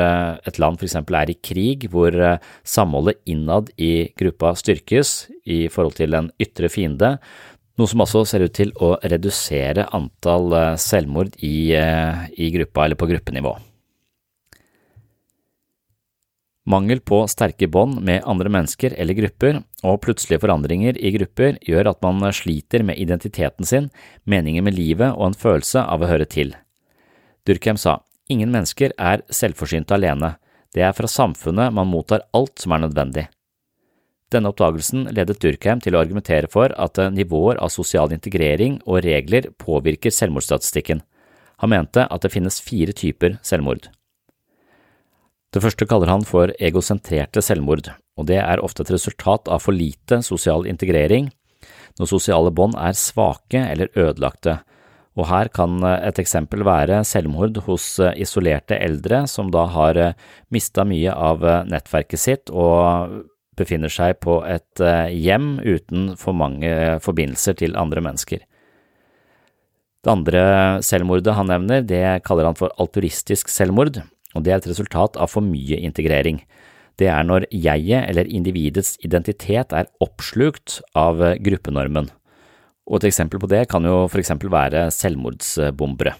et 0.49 0.57
land 0.57 0.81
f.eks. 0.81 0.95
er 0.97 1.29
i 1.29 1.35
krig, 1.45 1.85
hvor 1.93 2.17
samholdet 2.65 3.21
innad 3.29 3.69
i 3.77 4.07
gruppa 4.17 4.55
styrkes 4.57 5.27
i 5.45 5.67
forhold 5.69 5.99
til 5.99 6.17
en 6.17 6.31
ytre 6.41 6.71
fiende, 6.73 7.19
noe 7.77 7.91
som 7.91 8.03
også 8.05 8.25
ser 8.29 8.47
ut 8.47 8.55
til 8.57 8.73
å 8.81 8.95
redusere 9.05 9.89
antall 9.97 10.55
selvmord 10.81 11.37
i, 11.45 11.73
i 11.77 12.53
gruppa 12.55 12.87
eller 12.87 12.99
på 12.99 13.09
gruppenivå. 13.11 13.57
Mangel 16.67 16.99
på 16.99 17.21
sterke 17.31 17.69
bånd 17.71 18.01
med 18.03 18.25
andre 18.27 18.51
mennesker 18.51 18.97
eller 18.99 19.15
grupper, 19.15 19.61
og 19.87 20.01
plutselige 20.03 20.43
forandringer 20.43 20.97
i 20.99 21.13
grupper 21.15 21.61
gjør 21.63 21.93
at 21.93 22.01
man 22.03 22.27
sliter 22.35 22.83
med 22.83 22.99
identiteten 22.99 23.69
sin, 23.69 23.87
meningen 24.25 24.67
med 24.67 24.75
livet 24.75 25.13
og 25.15 25.29
en 25.29 25.39
følelse 25.39 25.85
av 25.87 26.03
å 26.03 26.11
høre 26.11 26.27
til. 26.27 26.57
Durkheim 27.47 27.79
sa, 27.79 28.01
ingen 28.27 28.51
mennesker 28.51 28.97
er 28.99 29.23
selvforsynte 29.31 29.95
alene, 29.95 30.35
det 30.75 30.83
er 30.83 30.97
fra 30.97 31.07
samfunnet 31.07 31.71
man 31.73 31.87
mottar 31.87 32.27
alt 32.35 32.59
som 32.59 32.75
er 32.75 32.83
nødvendig. 32.83 33.29
Denne 34.35 34.51
oppdagelsen 34.51 35.07
ledet 35.15 35.39
Durkheim 35.43 35.79
til 35.83 35.95
å 35.95 36.01
argumentere 36.03 36.51
for 36.51 36.73
at 36.83 36.99
nivåer 37.15 37.61
av 37.63 37.71
sosial 37.71 38.11
integrering 38.15 38.81
og 38.85 39.05
regler 39.07 39.53
påvirker 39.63 40.11
selvmordsstatistikken. 40.11 41.05
Han 41.63 41.73
mente 41.73 42.05
at 42.11 42.25
det 42.25 42.33
finnes 42.35 42.59
fire 42.61 42.93
typer 42.97 43.39
selvmord. 43.47 43.87
Det 45.55 45.63
første 45.63 45.87
kaller 45.89 46.11
han 46.11 46.27
for 46.27 46.51
egosentrerte 46.59 47.41
selvmord, 47.41 47.93
og 48.19 48.27
det 48.29 48.41
er 48.43 48.61
ofte 48.61 48.83
et 48.83 48.91
resultat 48.93 49.47
av 49.49 49.63
for 49.63 49.77
lite 49.77 50.19
sosial 50.27 50.67
integrering, 50.69 51.31
når 51.97 52.11
sosiale 52.11 52.51
bånd 52.53 52.75
er 52.77 52.99
svake 52.99 53.63
eller 53.63 53.95
ødelagte, 53.95 54.59
og 55.17 55.31
her 55.31 55.49
kan 55.49 55.79
et 55.87 56.19
eksempel 56.21 56.67
være 56.67 56.99
selvmord 57.09 57.63
hos 57.65 57.95
isolerte 58.19 58.77
eldre 58.77 59.23
som 59.31 59.49
da 59.55 59.65
har 59.73 60.01
mista 60.53 60.85
mye 60.85 61.15
av 61.15 61.47
nettverket 61.71 62.21
sitt 62.21 62.53
og 62.53 63.23
befinner 63.57 63.93
seg 63.93 64.19
på 64.25 64.41
et 64.47 64.83
hjem 65.13 65.57
uten 65.65 66.13
for 66.21 66.37
mange 66.37 66.69
forbindelser 67.05 67.57
til 67.59 67.77
andre 67.81 68.03
mennesker. 68.05 68.45
Det 70.07 70.13
andre 70.13 70.43
selvmordet 70.87 71.35
han 71.35 71.49
nevner, 71.51 71.81
det 71.83 72.23
kaller 72.27 72.47
han 72.47 72.59
for 72.59 72.71
alturistisk 72.79 73.51
selvmord, 73.51 73.99
og 74.37 74.45
det 74.45 74.53
er 74.53 74.61
et 74.61 74.69
resultat 74.71 75.17
av 75.19 75.33
for 75.33 75.43
mye 75.43 75.81
integrering. 75.83 76.39
Det 76.97 77.09
er 77.11 77.27
når 77.27 77.49
jeget 77.51 78.07
eller 78.07 78.31
individets 78.31 78.95
identitet 79.05 79.75
er 79.75 79.91
oppslukt 80.05 80.79
av 80.97 81.19
gruppenormen, 81.43 82.07
og 82.87 83.01
et 83.01 83.09
eksempel 83.11 83.43
på 83.43 83.51
det 83.51 83.65
kan 83.73 83.85
jo 83.85 84.05
for 84.07 84.23
eksempel 84.23 84.53
være 84.53 84.87
selvmordsbombere. 84.95 86.15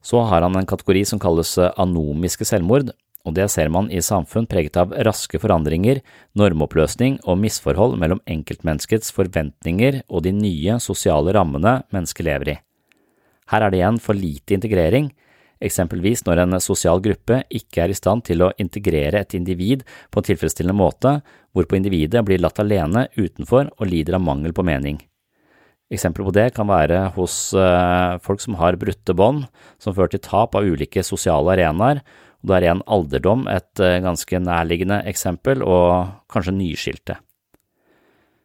Så 0.00 0.22
har 0.24 0.40
han 0.40 0.56
en 0.56 0.66
kategori 0.66 1.04
som 1.04 1.20
kalles 1.20 1.52
anomiske 1.60 2.48
selvmord, 2.48 2.94
og 3.26 3.36
det 3.36 3.50
ser 3.52 3.68
man 3.72 3.90
i 3.92 4.00
samfunn 4.02 4.48
preget 4.48 4.78
av 4.80 4.94
raske 5.06 5.38
forandringer, 5.40 6.00
normoppløsning 6.38 7.18
og 7.28 7.40
misforhold 7.42 7.98
mellom 8.00 8.22
enkeltmenneskets 8.30 9.12
forventninger 9.16 10.02
og 10.08 10.24
de 10.24 10.32
nye 10.36 10.78
sosiale 10.80 11.34
rammene 11.36 11.80
mennesket 11.92 12.26
lever 12.26 12.54
i. 12.54 12.56
Her 13.50 13.66
er 13.66 13.72
det 13.72 13.80
igjen 13.80 14.00
for 14.00 14.16
lite 14.16 14.56
integrering, 14.56 15.10
eksempelvis 15.60 16.24
når 16.24 16.44
en 16.44 16.60
sosial 16.64 17.02
gruppe 17.04 17.42
ikke 17.52 17.84
er 17.84 17.92
i 17.92 17.98
stand 17.98 18.24
til 18.30 18.46
å 18.46 18.52
integrere 18.62 19.20
et 19.20 19.36
individ 19.36 19.84
på 20.08 20.22
en 20.22 20.28
tilfredsstillende 20.30 20.78
måte, 20.78 21.18
hvorpå 21.52 21.76
individet 21.76 22.24
blir 22.24 22.40
latt 22.40 22.62
alene 22.62 23.08
utenfor 23.18 23.72
og 23.76 23.90
lider 23.90 24.16
av 24.16 24.24
mangel 24.24 24.56
på 24.56 24.64
mening. 24.64 25.00
Eksempler 25.90 26.28
på 26.28 26.32
det 26.36 26.48
kan 26.54 26.68
være 26.70 27.08
hos 27.16 27.50
uh, 27.58 28.16
folk 28.22 28.40
som 28.40 28.54
har 28.60 28.78
brutte 28.78 29.14
bånd, 29.16 29.48
som 29.82 29.94
fører 29.96 30.14
til 30.14 30.22
tap 30.22 30.54
av 30.54 30.64
ulike 30.64 31.02
sosiale 31.02 31.56
arenaer, 31.56 32.04
og 32.40 32.48
da 32.48 32.56
er 32.56 32.66
igjen 32.66 32.84
alderdom 32.88 33.46
et 33.52 33.82
uh, 33.82 33.98
ganske 34.04 34.40
nærliggende 34.40 35.02
eksempel, 35.10 35.64
og 35.64 36.08
kanskje 36.32 36.56
nyskilte. 36.56 37.18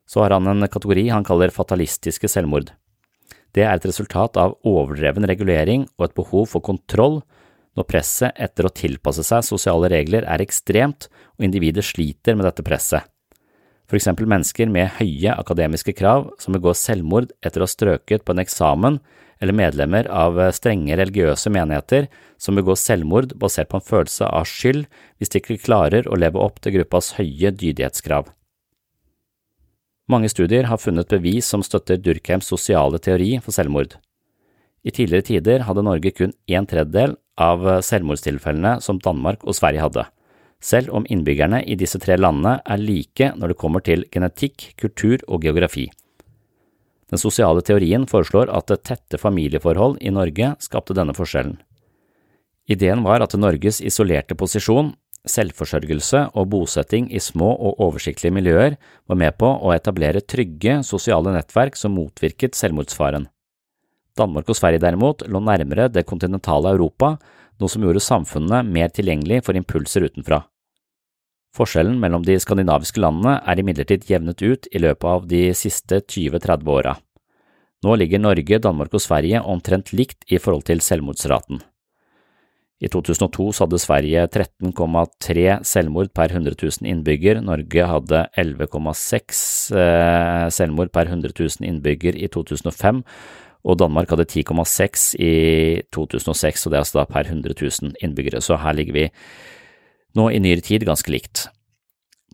Så 0.05 0.21
har 0.21 0.35
han 0.35 0.51
en 0.51 0.67
kategori 0.69 1.07
han 1.09 1.25
kaller 1.25 1.53
fatalistiske 1.53 2.29
selvmord. 2.29 2.73
Det 3.55 3.63
er 3.63 3.77
et 3.77 3.87
resultat 3.87 4.37
av 4.37 4.57
overdreven 4.67 5.25
regulering 5.29 5.87
og 5.95 6.09
et 6.09 6.17
behov 6.17 6.49
for 6.51 6.65
kontroll 6.65 7.21
når 7.75 7.87
presset 7.87 8.35
etter 8.39 8.67
å 8.67 8.73
tilpasse 8.75 9.23
seg 9.25 9.43
sosiale 9.47 9.89
regler 9.91 10.27
er 10.27 10.43
ekstremt 10.43 11.07
og 11.35 11.47
individet 11.47 11.83
sliter 11.87 12.35
med 12.35 12.47
dette 12.47 12.63
presset. 12.67 13.03
For 13.85 13.99
eksempel 13.99 14.27
mennesker 14.29 14.69
med 14.71 14.95
høye 14.97 15.35
akademiske 15.35 15.93
krav 15.97 16.31
som 16.41 16.55
begår 16.55 16.77
selvmord 16.79 17.31
etter 17.45 17.61
å 17.61 17.67
ha 17.67 17.71
strøket 17.71 18.25
på 18.25 18.33
en 18.33 18.41
eksamen, 18.41 18.99
eller 19.41 19.55
medlemmer 19.57 20.07
av 20.11 20.39
strenge 20.55 20.95
religiøse 20.97 21.51
menigheter 21.51 22.07
som 22.41 22.55
begår 22.57 22.79
selvmord 22.79 23.35
basert 23.39 23.69
på 23.71 23.79
en 23.79 23.87
følelse 23.89 24.27
av 24.27 24.47
skyld 24.49 24.85
hvis 25.19 25.31
de 25.31 25.41
ikke 25.41 25.61
klarer 25.65 26.07
å 26.07 26.17
leve 26.19 26.41
opp 26.41 26.61
til 26.63 26.77
gruppas 26.77 27.13
høye 27.19 27.51
dydighetskrav. 27.51 28.31
Mange 30.11 30.29
studier 30.29 30.67
har 30.69 30.77
funnet 30.77 31.09
bevis 31.09 31.47
som 31.49 31.63
støtter 31.65 31.97
Durkheims 31.97 32.49
sosiale 32.51 32.99
teori 33.01 33.39
for 33.41 33.55
selvmord. 33.55 33.95
I 34.85 34.93
tidligere 34.93 35.25
tider 35.31 35.63
hadde 35.65 35.83
Norge 35.85 36.11
kun 36.13 36.35
en 36.45 36.67
tredjedel 36.69 37.15
av 37.41 37.65
selvmordstilfellene 37.83 38.77
som 38.85 39.01
Danmark 39.01 39.41
og 39.43 39.57
Sverige 39.57 39.81
hadde, 39.81 40.05
selv 40.61 40.93
om 40.93 41.07
innbyggerne 41.09 41.63
i 41.65 41.77
disse 41.79 41.99
tre 42.01 42.19
landene 42.19 42.59
er 42.61 42.81
like 42.81 43.31
når 43.33 43.53
det 43.53 43.59
kommer 43.61 43.81
til 43.85 44.05
genetikk, 44.13 44.75
kultur 44.77 45.25
og 45.25 45.41
geografi. 45.41 45.89
Den 47.11 47.21
sosiale 47.21 47.61
teorien 47.61 48.07
foreslår 48.09 48.49
at 48.49 48.73
tette 48.87 49.19
familieforhold 49.21 49.99
i 50.01 50.13
Norge 50.13 50.55
skapte 50.63 50.95
denne 50.97 51.13
forskjellen. 51.13 51.59
Ideen 52.65 53.03
var 53.05 53.21
at 53.21 53.35
Norges 53.37 53.81
isolerte 53.85 54.37
posisjon 54.37 54.95
Selvforsørgelse 55.25 56.19
og 56.37 56.49
bosetting 56.53 57.07
i 57.09 57.21
små 57.21 57.49
og 57.53 57.79
oversiktlige 57.81 58.33
miljøer 58.33 58.75
var 59.09 59.17
med 59.17 59.37
på 59.41 59.47
å 59.49 59.71
etablere 59.73 60.21
trygge 60.21 60.79
sosiale 60.85 61.33
nettverk 61.33 61.77
som 61.79 61.95
motvirket 61.97 62.57
selvmordsfaren. 62.57 63.25
Danmark 64.15 64.49
og 64.49 64.57
Sverige 64.59 64.83
derimot 64.83 65.25
lå 65.27 65.41
nærmere 65.43 65.89
det 65.91 66.05
kontinentale 66.07 66.75
Europa, 66.75 67.15
noe 67.59 67.71
som 67.71 67.83
gjorde 67.83 68.03
samfunnet 68.03 68.69
mer 68.69 68.93
tilgjengelig 68.93 69.41
for 69.47 69.57
impulser 69.57 70.05
utenfra. 70.05 70.43
Forskjellen 71.55 71.99
mellom 72.01 72.25
de 72.27 72.35
skandinaviske 72.41 72.99
landene 72.99 73.37
er 73.47 73.61
imidlertid 73.61 74.09
jevnet 74.09 74.41
ut 74.43 74.67
i 74.75 74.81
løpet 74.83 75.07
av 75.07 75.27
de 75.29 75.45
siste 75.55 76.01
20–30 76.03 76.67
åra. 76.73 76.97
Nå 77.85 77.95
ligger 78.01 78.19
Norge, 78.19 78.59
Danmark 78.59 78.95
og 78.97 79.03
Sverige 79.03 79.39
omtrent 79.45 79.93
likt 79.95 80.25
i 80.27 80.39
forhold 80.41 80.65
til 80.67 80.81
selvmordsraten. 80.83 81.61
I 82.83 82.89
2002 82.91 83.45
hadde 83.61 83.79
Sverige 83.79 84.25
13,3 84.35 85.45
selvmord 85.63 86.11
per 86.17 86.33
100 86.33 86.57
000 86.59 86.89
innbygger, 86.91 87.39
Norge 87.39 87.87
hadde 87.87 88.25
11,6 88.35 89.39
eh, 89.79 90.47
selvmord 90.51 90.91
per 90.91 91.07
100 91.07 91.31
000 91.39 91.69
innbygger 91.69 92.19
i 92.19 92.27
2005, 92.27 92.99
og 93.65 93.79
Danmark 93.79 94.11
hadde 94.11 94.27
10,6 94.27 95.07
i 95.23 95.33
2006, 95.95 96.65
og 96.65 96.73
det 96.73 96.77
er 96.77 96.83
altså 96.83 96.99
da 96.99 97.07
per 97.07 97.31
100 97.31 97.55
000 97.55 97.95
innbyggere, 98.03 98.43
så 98.43 98.59
her 98.59 98.75
ligger 98.75 98.99
vi 98.99 99.07
nå 100.15 100.29
i 100.31 100.39
nyere 100.41 100.63
tid 100.65 100.85
ganske 100.87 101.11
likt. 101.11 101.47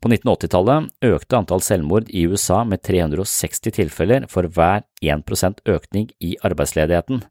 På 0.01 0.09
1980-tallet 0.09 0.89
økte 1.11 1.37
antall 1.37 1.61
selvmord 1.61 2.07
i 2.09 2.23
USA 2.25 2.63
med 2.65 2.81
360 2.81 3.75
tilfeller 3.75 4.25
for 4.31 4.49
hver 4.49 4.81
1% 5.05 5.61
økning 5.69 6.09
i 6.17 6.33
arbeidsledigheten. 6.41 7.21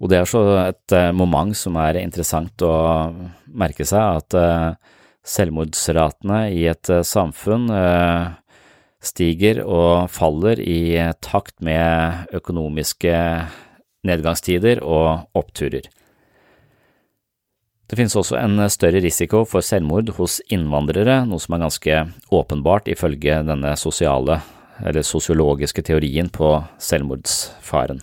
Og 0.00 0.10
det 0.10 0.18
er 0.18 0.28
så 0.28 0.42
et 0.62 0.94
uh, 0.96 1.12
moment 1.16 1.52
som 1.56 1.76
er 1.80 2.00
interessant 2.00 2.64
å 2.64 2.74
merke 3.52 3.84
seg, 3.86 4.20
at 4.20 4.36
uh, 4.36 4.96
selvmordsratene 5.24 6.40
i 6.56 6.64
et 6.72 6.90
uh, 6.92 7.04
samfunn 7.06 7.68
stiger 9.04 9.60
og 9.68 10.08
faller 10.08 10.60
i 10.64 10.96
takt 11.20 11.58
med 11.64 12.32
økonomiske 12.32 13.12
nedgangstider 14.08 14.80
og 14.80 15.28
oppturer. 15.36 15.90
Det 17.86 17.98
finnes 17.98 18.16
også 18.16 18.38
en 18.40 18.62
større 18.72 19.02
risiko 19.04 19.42
for 19.48 19.64
selvmord 19.64 20.14
hos 20.16 20.38
innvandrere, 20.52 21.22
noe 21.28 21.42
som 21.42 21.56
er 21.56 21.64
ganske 21.66 22.00
åpenbart 22.32 22.88
ifølge 22.88 23.42
denne 23.44 23.74
sosiale 23.76 24.40
eller 24.84 25.04
sosiologiske 25.06 25.84
teorien 25.86 26.32
på 26.32 26.56
selvmordsfaren. 26.82 28.00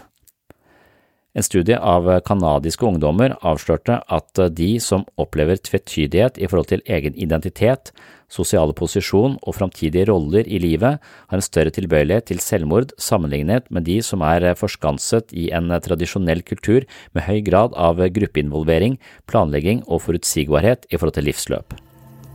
En 1.32 1.44
studie 1.44 1.78
av 1.80 2.10
canadiske 2.28 2.84
ungdommer 2.84 3.38
avslørte 3.40 4.02
at 4.12 4.40
de 4.52 4.74
som 4.84 5.06
opplever 5.16 5.62
tvetydighet 5.64 6.36
i 6.36 6.50
forhold 6.52 6.68
til 6.74 6.82
egen 6.92 7.16
identitet, 7.16 7.94
sosiale 8.32 8.76
posisjon 8.76 9.38
og 9.40 9.56
framtidige 9.56 10.10
roller 10.10 10.44
i 10.44 10.60
livet, 10.60 11.00
har 11.00 11.40
en 11.40 11.46
større 11.46 11.72
tilbøyelighet 11.72 12.28
til 12.32 12.44
selvmord 12.44 12.92
sammenlignet 13.00 13.72
med 13.72 13.88
de 13.88 14.02
som 14.04 14.24
er 14.28 14.50
forskanset 14.60 15.32
i 15.32 15.48
en 15.56 15.72
tradisjonell 15.72 16.44
kultur 16.44 16.84
med 17.16 17.24
høy 17.30 17.40
grad 17.48 17.80
av 17.80 18.04
gruppeinvolvering, 18.12 19.00
planlegging 19.32 19.86
og 19.88 20.04
forutsigbarhet 20.10 20.84
i 20.92 21.00
forhold 21.00 21.16
til 21.16 21.30
livsløp. 21.32 21.80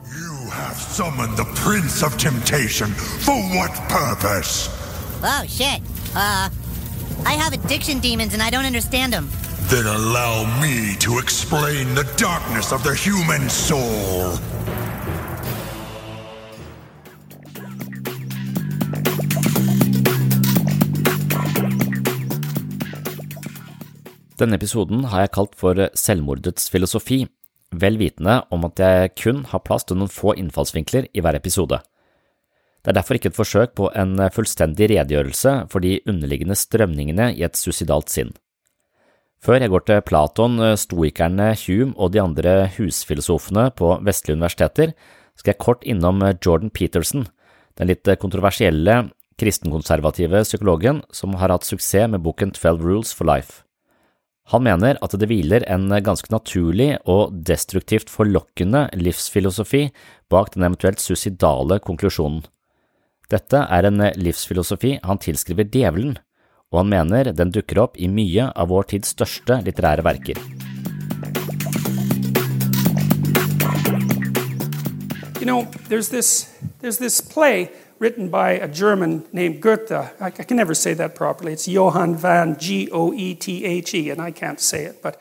You 0.08 0.48
have 0.48 0.80
summoned 0.80 1.36
the 1.36 1.48
prince 1.60 2.00
of 2.02 2.16
temptation. 2.16 2.88
For 3.28 3.36
what 3.52 3.76
purpose? 3.92 4.70
Oh, 5.20 5.44
shit. 5.44 5.82
Uh, 6.14 6.48
I 7.26 7.33
have 7.33 7.52
addiction 7.52 7.99
demons 7.99 8.35
and 8.35 8.42
I 8.42 8.50
don't 8.50 8.64
understand 8.64 9.12
them. 9.12 9.28
Then 9.68 9.87
allow 9.87 10.47
me 10.62 10.95
to 11.00 11.18
explain 11.18 11.92
the 11.97 12.06
darkness 12.16 12.71
of 12.71 12.85
the 12.85 12.95
human 12.95 13.50
soul. 13.50 14.38
Denne 24.38 24.54
episoden 24.54 25.02
har 25.11 25.25
jeg 25.25 25.35
kalt 25.35 25.59
for 25.59 25.88
Selvmordets 25.99 26.71
filosofi, 26.71 27.25
vel 27.75 27.99
vitende 27.99 28.45
om 28.54 28.71
at 28.71 28.78
jeg 28.78 29.14
kun 29.18 29.42
har 29.50 29.66
plass 29.66 29.88
til 29.88 29.99
noen 29.99 30.12
få 30.12 30.37
innfallsvinkler 30.38 31.11
i 31.11 31.26
hver 31.26 31.42
episode. 31.42 31.82
Det 32.86 32.92
er 32.92 33.00
derfor 33.00 33.18
ikke 33.18 33.32
et 33.32 33.38
forsøk 33.38 33.72
på 33.75 33.88
en 33.99 34.14
fullstendig 34.30 34.86
redegjørelse 34.92 35.54
for 35.72 35.82
de 35.82 35.96
underliggende 36.06 36.54
strømningene 36.54 37.32
i 37.34 37.42
et 37.42 37.58
suicidalt 37.58 38.12
sinn. 38.14 38.30
Før 39.42 39.58
jeg 39.58 39.72
går 39.72 39.82
til 39.88 40.04
Platon, 40.06 40.62
stoikerne 40.78 41.49
Hume 41.64 41.99
og 41.99 42.14
de 42.14 42.22
andre 42.22 42.54
husfilosofene 42.76 43.72
på 43.75 43.90
vestlige 44.06 44.38
universiteter, 44.38 44.94
skal 45.34 45.56
jeg 45.56 45.62
kort 45.66 45.82
innom 45.82 46.22
Jordan 46.38 46.70
Peterson, 46.70 47.26
den 47.75 47.90
litt 47.90 48.06
kontroversielle 48.22 49.10
kristenkonservative 49.36 50.46
psykologen 50.46 51.02
som 51.10 51.34
har 51.42 51.50
hatt 51.52 51.66
suksess 51.66 52.06
med 52.14 52.22
boken 52.22 52.54
Twelve 52.54 52.86
Rules 52.86 53.10
for 53.12 53.26
Life. 53.26 53.64
Han 54.54 54.62
mener 54.62 54.94
at 55.02 55.14
det 55.18 55.26
hviler 55.26 55.66
en 55.66 55.90
ganske 55.90 56.30
naturlig 56.30 56.92
og 57.02 57.34
destruktivt 57.34 58.14
forlokkende 58.14 58.86
livsfilosofi 58.94 59.88
bak 60.30 60.54
den 60.54 60.68
eventuelt 60.68 61.02
suicidale 61.02 61.80
konklusjonen. 61.82 62.44
Dette 63.26 63.58
er 63.58 63.86
en 63.89 64.02
livsfilosofi 64.23 64.93
han 65.02 65.19
tilskriver 65.19 65.67
djevelen, 65.67 66.12
og 66.71 66.78
han 66.78 66.91
mener 66.93 67.32
den 67.34 67.50
dukker 67.50 67.80
opp 67.82 67.97
i 67.99 68.06
mye 68.06 68.52
av 68.54 68.71
vår 68.71 68.86
tids 68.93 69.10
største 69.17 69.58
litterære 69.67 70.04
verker. 70.06 70.39
You 75.41 75.47
know, 75.47 75.67
there's 75.89 76.10
this, 76.10 76.54
there's 76.80 76.99
this 76.99 77.21
play 77.21 77.71
written 77.99 78.30
by 78.30 78.60
a 78.62 78.69
German 78.69 79.25
named 79.32 79.60
Goethe. 79.60 79.91
I, 80.21 80.26
I 80.26 80.30
can 80.30 80.56
never 80.56 80.75
say 80.75 80.95
that 80.95 81.17
properly. 81.17 81.52
It's 81.52 81.67
Johann 81.67 82.15
van 82.15 82.56
G 82.58 82.89
O 82.93 83.12
E 83.12 83.34
T 83.34 83.65
H 83.65 83.95
E, 83.95 84.10
and 84.10 84.21
I 84.21 84.30
can't 84.30 84.60
say 84.60 84.84
it. 84.84 85.02
But 85.02 85.21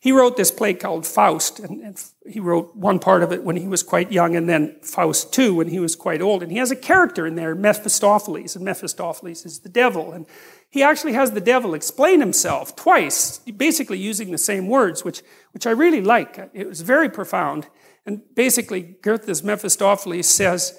he 0.00 0.12
wrote 0.12 0.36
this 0.36 0.52
play 0.52 0.74
called 0.74 1.06
Faust, 1.06 1.58
and, 1.58 1.82
and, 1.82 2.02
he 2.24 2.40
wrote 2.40 2.76
one 2.76 2.98
part 2.98 3.22
of 3.22 3.32
it 3.32 3.42
when 3.42 3.56
he 3.56 3.66
was 3.66 3.82
quite 3.82 4.12
young, 4.12 4.36
and 4.36 4.48
then 4.48 4.76
Faust 4.82 5.32
2 5.32 5.54
when 5.54 5.68
he 5.68 5.80
was 5.80 5.96
quite 5.96 6.20
old. 6.20 6.42
And 6.42 6.52
he 6.52 6.58
has 6.58 6.70
a 6.70 6.76
character 6.76 7.26
in 7.26 7.36
there, 7.36 7.54
Mephistopheles, 7.54 8.54
and 8.54 8.64
Mephistopheles 8.64 9.46
is 9.46 9.60
the 9.60 9.68
devil. 9.70 10.12
And 10.12 10.26
he 10.68 10.82
actually 10.82 11.14
has 11.14 11.30
the 11.30 11.40
devil 11.40 11.72
explain 11.72 12.20
himself 12.20 12.76
twice, 12.76 13.38
basically 13.38 13.98
using 13.98 14.30
the 14.30 14.38
same 14.38 14.68
words, 14.68 15.04
which, 15.04 15.22
which 15.52 15.66
I 15.66 15.70
really 15.70 16.02
like. 16.02 16.38
It 16.52 16.68
was 16.68 16.82
very 16.82 17.08
profound. 17.08 17.66
And 18.04 18.22
basically, 18.34 18.82
Goethe's 19.02 19.42
Mephistopheles 19.42 20.28
says, 20.28 20.78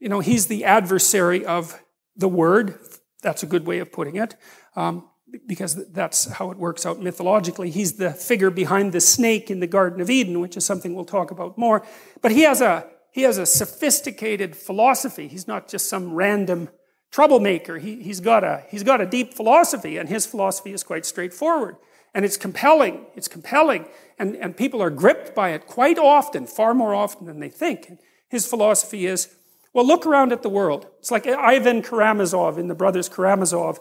you 0.00 0.08
know, 0.08 0.20
he's 0.20 0.46
the 0.46 0.64
adversary 0.64 1.44
of 1.44 1.80
the 2.16 2.28
word. 2.28 2.78
That's 3.22 3.42
a 3.42 3.46
good 3.46 3.66
way 3.66 3.78
of 3.78 3.92
putting 3.92 4.16
it. 4.16 4.34
Um, 4.74 5.08
because 5.46 5.86
that's 5.92 6.26
how 6.32 6.50
it 6.50 6.58
works 6.58 6.84
out 6.84 7.00
mythologically. 7.00 7.70
He's 7.70 7.94
the 7.94 8.10
figure 8.10 8.50
behind 8.50 8.92
the 8.92 9.00
snake 9.00 9.50
in 9.50 9.60
the 9.60 9.66
Garden 9.66 10.00
of 10.00 10.10
Eden, 10.10 10.40
which 10.40 10.56
is 10.56 10.64
something 10.64 10.94
we'll 10.94 11.04
talk 11.04 11.30
about 11.30 11.56
more. 11.56 11.84
But 12.20 12.32
he 12.32 12.42
has 12.42 12.60
a, 12.60 12.86
he 13.12 13.22
has 13.22 13.38
a 13.38 13.46
sophisticated 13.46 14.56
philosophy. 14.56 15.28
He's 15.28 15.48
not 15.48 15.68
just 15.68 15.88
some 15.88 16.14
random 16.14 16.68
troublemaker. 17.10 17.78
He, 17.78 18.02
he's, 18.02 18.20
got 18.20 18.44
a, 18.44 18.64
he's 18.68 18.82
got 18.82 19.00
a 19.00 19.06
deep 19.06 19.34
philosophy, 19.34 19.96
and 19.98 20.08
his 20.08 20.26
philosophy 20.26 20.72
is 20.72 20.82
quite 20.82 21.06
straightforward. 21.06 21.76
And 22.14 22.24
it's 22.24 22.36
compelling. 22.36 23.06
It's 23.14 23.28
compelling. 23.28 23.86
And, 24.18 24.36
and 24.36 24.56
people 24.56 24.82
are 24.82 24.90
gripped 24.90 25.34
by 25.34 25.50
it 25.50 25.66
quite 25.66 25.98
often, 25.98 26.46
far 26.46 26.74
more 26.74 26.94
often 26.94 27.26
than 27.26 27.40
they 27.40 27.48
think. 27.48 27.90
His 28.28 28.46
philosophy 28.46 29.06
is, 29.06 29.34
well, 29.72 29.86
look 29.86 30.04
around 30.06 30.32
at 30.32 30.42
the 30.42 30.50
world. 30.50 30.88
It's 30.98 31.10
like 31.10 31.26
Ivan 31.26 31.82
Karamazov 31.82 32.58
in 32.58 32.68
the 32.68 32.74
Brothers 32.74 33.08
Karamazov 33.08 33.80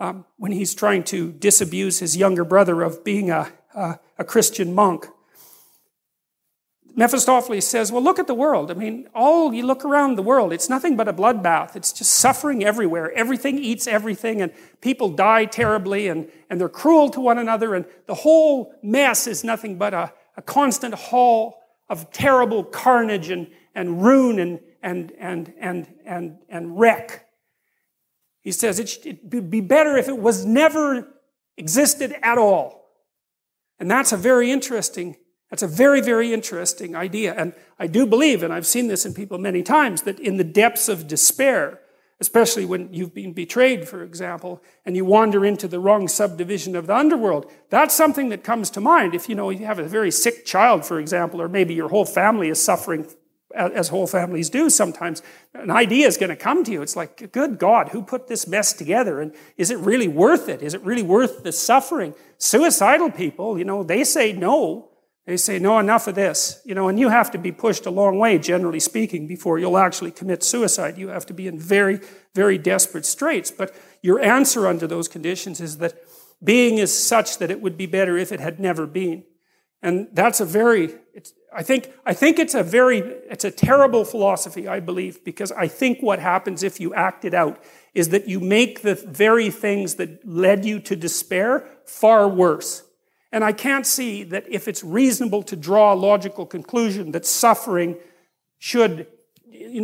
um, 0.00 0.24
when 0.36 0.52
he's 0.52 0.74
trying 0.74 1.04
to 1.04 1.32
disabuse 1.32 1.98
his 1.98 2.16
younger 2.16 2.44
brother 2.44 2.82
of 2.82 3.04
being 3.04 3.30
a, 3.30 3.52
a, 3.74 3.98
a 4.18 4.24
Christian 4.24 4.74
monk. 4.74 5.06
Mephistopheles 6.98 7.64
says, 7.64 7.92
Well, 7.92 8.02
look 8.02 8.18
at 8.18 8.26
the 8.26 8.34
world. 8.34 8.72
I 8.72 8.74
mean, 8.74 9.08
all 9.14 9.54
you 9.54 9.64
look 9.64 9.84
around 9.84 10.16
the 10.16 10.22
world, 10.22 10.52
it's 10.52 10.68
nothing 10.68 10.96
but 10.96 11.06
a 11.06 11.12
bloodbath. 11.12 11.76
It's 11.76 11.92
just 11.92 12.10
suffering 12.10 12.64
everywhere. 12.64 13.12
Everything 13.12 13.56
eats 13.58 13.86
everything, 13.86 14.42
and 14.42 14.52
people 14.80 15.10
die 15.10 15.44
terribly, 15.44 16.08
and, 16.08 16.28
and 16.50 16.60
they're 16.60 16.68
cruel 16.68 17.08
to 17.10 17.20
one 17.20 17.38
another, 17.38 17.76
and 17.76 17.84
the 18.06 18.16
whole 18.16 18.74
mess 18.82 19.28
is 19.28 19.44
nothing 19.44 19.78
but 19.78 19.94
a, 19.94 20.12
a 20.36 20.42
constant 20.42 20.94
haul 20.94 21.62
of 21.88 22.10
terrible 22.10 22.64
carnage 22.64 23.30
and, 23.30 23.48
and 23.76 24.02
ruin 24.02 24.40
and, 24.40 24.60
and, 24.82 25.12
and, 25.20 25.54
and, 25.60 25.86
and, 26.04 26.38
and 26.48 26.80
wreck. 26.80 27.27
He 28.48 28.52
says 28.52 28.78
it 28.78 29.20
would 29.30 29.50
be 29.50 29.60
better 29.60 29.98
if 29.98 30.08
it 30.08 30.16
was 30.16 30.46
never 30.46 31.06
existed 31.58 32.16
at 32.22 32.38
all. 32.38 32.82
And 33.78 33.90
that's 33.90 34.10
a 34.10 34.16
very 34.16 34.50
interesting, 34.50 35.16
that's 35.50 35.62
a 35.62 35.68
very, 35.68 36.00
very 36.00 36.32
interesting 36.32 36.96
idea. 36.96 37.34
And 37.34 37.52
I 37.78 37.88
do 37.88 38.06
believe, 38.06 38.42
and 38.42 38.50
I've 38.50 38.66
seen 38.66 38.88
this 38.88 39.04
in 39.04 39.12
people 39.12 39.36
many 39.36 39.62
times, 39.62 40.00
that 40.04 40.18
in 40.18 40.38
the 40.38 40.44
depths 40.44 40.88
of 40.88 41.06
despair, 41.06 41.80
especially 42.20 42.64
when 42.64 42.90
you've 42.90 43.12
been 43.12 43.34
betrayed, 43.34 43.86
for 43.86 44.02
example, 44.02 44.62
and 44.86 44.96
you 44.96 45.04
wander 45.04 45.44
into 45.44 45.68
the 45.68 45.78
wrong 45.78 46.08
subdivision 46.08 46.74
of 46.74 46.86
the 46.86 46.96
underworld, 46.96 47.52
that's 47.68 47.94
something 47.94 48.30
that 48.30 48.44
comes 48.44 48.70
to 48.70 48.80
mind. 48.80 49.14
If 49.14 49.28
you 49.28 49.34
know 49.34 49.50
you 49.50 49.66
have 49.66 49.78
a 49.78 49.84
very 49.84 50.10
sick 50.10 50.46
child, 50.46 50.86
for 50.86 50.98
example, 50.98 51.42
or 51.42 51.50
maybe 51.50 51.74
your 51.74 51.90
whole 51.90 52.06
family 52.06 52.48
is 52.48 52.62
suffering 52.62 53.06
as 53.54 53.88
whole 53.88 54.06
families 54.06 54.50
do 54.50 54.68
sometimes. 54.68 55.22
An 55.54 55.70
idea 55.70 56.06
is 56.06 56.16
going 56.16 56.30
to 56.30 56.36
come 56.36 56.64
to 56.64 56.72
you. 56.72 56.82
It's 56.82 56.96
like, 56.96 57.32
good 57.32 57.58
God, 57.58 57.88
who 57.88 58.02
put 58.02 58.28
this 58.28 58.46
mess 58.46 58.72
together? 58.72 59.20
And 59.20 59.34
is 59.56 59.70
it 59.70 59.78
really 59.78 60.08
worth 60.08 60.48
it? 60.48 60.62
Is 60.62 60.74
it 60.74 60.82
really 60.82 61.02
worth 61.02 61.42
the 61.42 61.52
suffering? 61.52 62.14
Suicidal 62.36 63.10
people, 63.10 63.58
you 63.58 63.64
know, 63.64 63.82
they 63.82 64.04
say 64.04 64.32
no. 64.32 64.90
They 65.26 65.36
say, 65.36 65.58
no, 65.58 65.78
enough 65.78 66.06
of 66.06 66.14
this. 66.14 66.62
You 66.64 66.74
know, 66.74 66.88
and 66.88 66.98
you 66.98 67.10
have 67.10 67.30
to 67.32 67.38
be 67.38 67.52
pushed 67.52 67.84
a 67.84 67.90
long 67.90 68.18
way, 68.18 68.38
generally 68.38 68.80
speaking, 68.80 69.26
before 69.26 69.58
you'll 69.58 69.76
actually 69.76 70.10
commit 70.10 70.42
suicide. 70.42 70.96
You 70.96 71.08
have 71.08 71.26
to 71.26 71.34
be 71.34 71.46
in 71.46 71.58
very, 71.58 72.00
very 72.34 72.56
desperate 72.56 73.04
straits. 73.04 73.50
But 73.50 73.74
your 74.00 74.20
answer 74.20 74.66
under 74.66 74.86
those 74.86 75.06
conditions 75.06 75.60
is 75.60 75.76
that 75.78 76.02
being 76.42 76.78
is 76.78 76.98
such 76.98 77.36
that 77.38 77.50
it 77.50 77.60
would 77.60 77.76
be 77.76 77.84
better 77.84 78.16
if 78.16 78.32
it 78.32 78.40
had 78.40 78.58
never 78.58 78.86
been. 78.86 79.24
And 79.82 80.08
that's 80.14 80.40
a 80.40 80.46
very, 80.46 80.94
I 81.54 81.62
think, 81.62 81.92
I 82.04 82.12
think 82.12 82.38
it's 82.38 82.54
a 82.54 82.62
very, 82.62 82.98
it's 82.98 83.44
a 83.44 83.50
terrible 83.50 84.04
philosophy, 84.04 84.68
I 84.68 84.80
believe, 84.80 85.24
because 85.24 85.50
I 85.52 85.66
think 85.66 86.00
what 86.00 86.18
happens 86.18 86.62
if 86.62 86.78
you 86.78 86.92
act 86.94 87.24
it 87.24 87.32
out 87.32 87.62
is 87.94 88.10
that 88.10 88.28
you 88.28 88.38
make 88.38 88.82
the 88.82 88.94
very 88.94 89.50
things 89.50 89.94
that 89.94 90.26
led 90.28 90.64
you 90.64 90.78
to 90.80 90.94
despair 90.94 91.64
far 91.86 92.28
worse. 92.28 92.82
And 93.32 93.44
I 93.44 93.52
can't 93.52 93.86
see 93.86 94.24
that 94.24 94.44
if 94.48 94.68
it's 94.68 94.84
reasonable 94.84 95.42
to 95.44 95.56
draw 95.56 95.92
a 95.92 95.96
logical 95.96 96.46
conclusion 96.46 97.12
that 97.12 97.26
suffering 97.26 97.96
should 98.58 99.06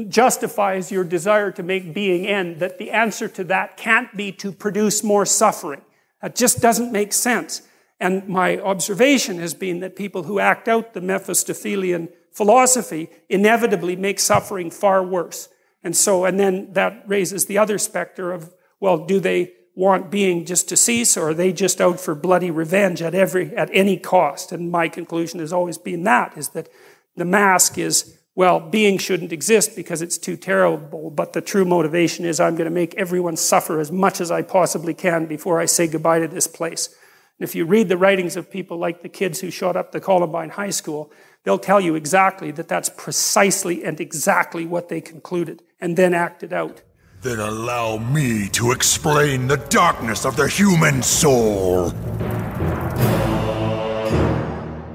justifies 0.09 0.92
your 0.92 1.05
desire 1.05 1.50
to 1.50 1.62
make 1.62 1.94
being 1.94 2.27
end, 2.27 2.61
that 2.61 2.79
the 2.79 2.90
answer 2.90 3.29
to 3.29 3.44
that 3.44 3.77
can't 3.77 4.14
be 4.16 4.31
to 4.31 4.53
produce 4.53 5.03
more 5.03 5.27
suffering. 5.27 5.83
That 6.22 6.37
just 6.37 6.61
doesn't 6.61 6.92
make 6.92 7.12
sense. 7.12 7.62
And 8.00 8.28
my 8.28 8.59
observation 8.59 9.38
has 9.38 9.54
been 9.54 9.80
that 9.80 9.96
people 9.96 10.24
who 10.24 10.38
act 10.38 10.68
out 10.68 10.94
the 10.94 11.00
Mephistophelian 11.00 12.09
philosophy 12.33 13.09
inevitably 13.28 13.96
make 13.96 14.18
suffering 14.18 14.70
far 14.70 15.02
worse. 15.02 15.48
And 15.83 15.96
so, 15.96 16.24
and 16.24 16.40
then 16.40 16.72
that 16.72 17.04
raises 17.07 17.46
the 17.46 17.59
other 17.59 17.78
specter 17.78 18.33
of, 18.33 18.52
well, 18.80 19.04
do 19.07 19.20
they 19.20 19.52
want 19.76 20.11
being 20.11 20.44
just 20.44 20.68
to 20.68 20.76
cease 20.76 21.16
or 21.16 21.30
are 21.30 21.35
they 21.35 21.52
just 21.52 21.80
out 21.80 22.00
for 22.00 22.14
bloody 22.14 22.50
revenge 22.50 23.02
at 23.02 23.14
every, 23.14 23.54
at 23.57 23.70
any 23.72 23.96
cost? 23.96 24.52
And 24.52 24.70
my 24.70 24.88
conclusion 24.88 25.40
has 25.40 25.52
always 25.52 25.78
been 25.78 26.04
that, 26.04 26.37
is 26.37 26.50
that 26.50 26.68
the 27.16 27.24
mask 27.24 27.78
is, 27.78 28.18
well, 28.35 28.59
being 28.59 28.98
shouldn't 28.98 29.33
exist 29.33 29.76
because 29.76 30.02
it's 30.02 30.18
too 30.18 30.37
terrible, 30.37 31.11
but 31.11 31.33
the 31.33 31.40
true 31.40 31.64
motivation 31.64 32.24
is 32.24 32.40
I'm 32.40 32.57
going 32.57 32.64
to 32.64 32.70
make 32.70 32.94
everyone 32.96 33.37
suffer 33.37 33.78
as 33.78 33.92
much 33.92 34.20
as 34.20 34.30
I 34.30 34.42
possibly 34.42 34.94
can 34.94 35.26
before 35.26 35.61
I 35.61 35.66
say 35.66 35.87
goodbye 35.87 36.20
to 36.20 36.28
this 36.28 36.48
place. 36.48 36.94
And 37.38 37.49
if 37.49 37.55
you 37.55 37.64
read 37.64 37.88
the 37.88 37.97
writings 37.97 38.37
of 38.37 38.51
people 38.51 38.79
like 38.79 39.03
the 39.03 39.09
kids 39.09 39.40
who 39.40 39.51
showed 39.51 39.77
up 39.77 39.90
to 39.92 40.01
Columbine 40.01 40.51
High 40.51 40.70
School, 40.70 41.11
they'll 41.42 41.59
tell 41.59 41.81
you 41.81 41.97
exactly 41.97 42.53
that 42.53 42.68
that's 42.68 42.88
precisely 42.88 43.85
and 43.85 44.01
exactly 44.01 44.66
what 44.66 44.88
they 44.88 45.01
concluded 45.01 45.62
and 45.81 45.97
then 45.97 46.14
acted 46.14 46.53
out. 46.53 46.83
Then 47.23 47.40
allow 47.40 47.97
me 47.97 48.49
to 48.51 48.70
explain 48.70 49.49
the 49.49 49.57
darkness 49.57 50.25
of 50.25 50.37
the 50.37 50.47
human 50.47 51.03
soul. 51.03 51.92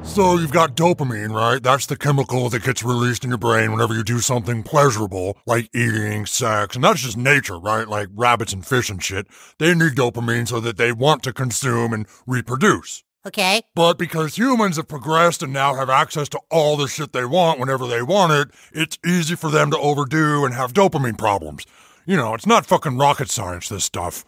So 0.10 0.38
you've 0.38 0.52
got 0.52 0.76
dopamine, 0.76 1.34
right? 1.34 1.62
That's 1.62 1.86
the 1.86 1.96
chemical 1.96 2.50
that 2.50 2.64
gets 2.64 2.84
released 2.84 3.24
in 3.24 3.30
your 3.30 3.38
brain 3.38 3.72
whenever 3.72 3.94
you 3.94 4.04
do 4.04 4.20
something 4.20 4.64
pleasurable, 4.64 5.38
like 5.46 5.70
eating, 5.74 6.26
sex, 6.26 6.76
and 6.76 6.84
that's 6.84 7.04
just 7.04 7.16
nature, 7.16 7.60
right? 7.60 7.88
Like 7.88 8.10
rabbits 8.14 8.52
and 8.52 8.66
fish 8.66 8.90
and 8.90 9.02
shit. 9.02 9.28
They 9.60 9.74
need 9.74 9.94
dopamine 9.94 10.48
so 10.48 10.60
that 10.60 10.78
they 10.78 10.92
want 10.92 11.24
to 11.24 11.32
consume 11.32 11.94
and 11.94 12.08
reproduce. 12.26 13.04
Okay. 13.26 13.62
But 13.76 14.00
because 14.00 14.36
humans 14.36 14.78
have 14.78 14.88
progressed 14.88 15.44
and 15.44 15.54
now 15.54 15.76
have 15.76 15.90
access 15.90 16.28
to 16.30 16.40
all 16.50 16.76
the 16.76 16.88
shit 16.88 17.14
they 17.14 17.26
want 17.26 17.60
whenever 17.60 17.86
they 17.86 18.02
want 18.02 18.34
it, 18.34 18.50
it's 18.74 18.98
easy 19.06 19.36
for 19.36 19.50
them 19.50 19.70
to 19.72 19.78
overdo 19.78 20.44
and 20.44 20.56
have 20.56 20.74
dopamine 20.74 21.18
problems. 21.18 21.66
You 22.06 22.18
know, 22.18 22.34
it's 22.34 22.48
not 22.48 22.66
fucking 22.66 22.98
rocket 22.98 23.30
science, 23.30 23.70
this 23.70 23.86
stuff. 23.86 24.26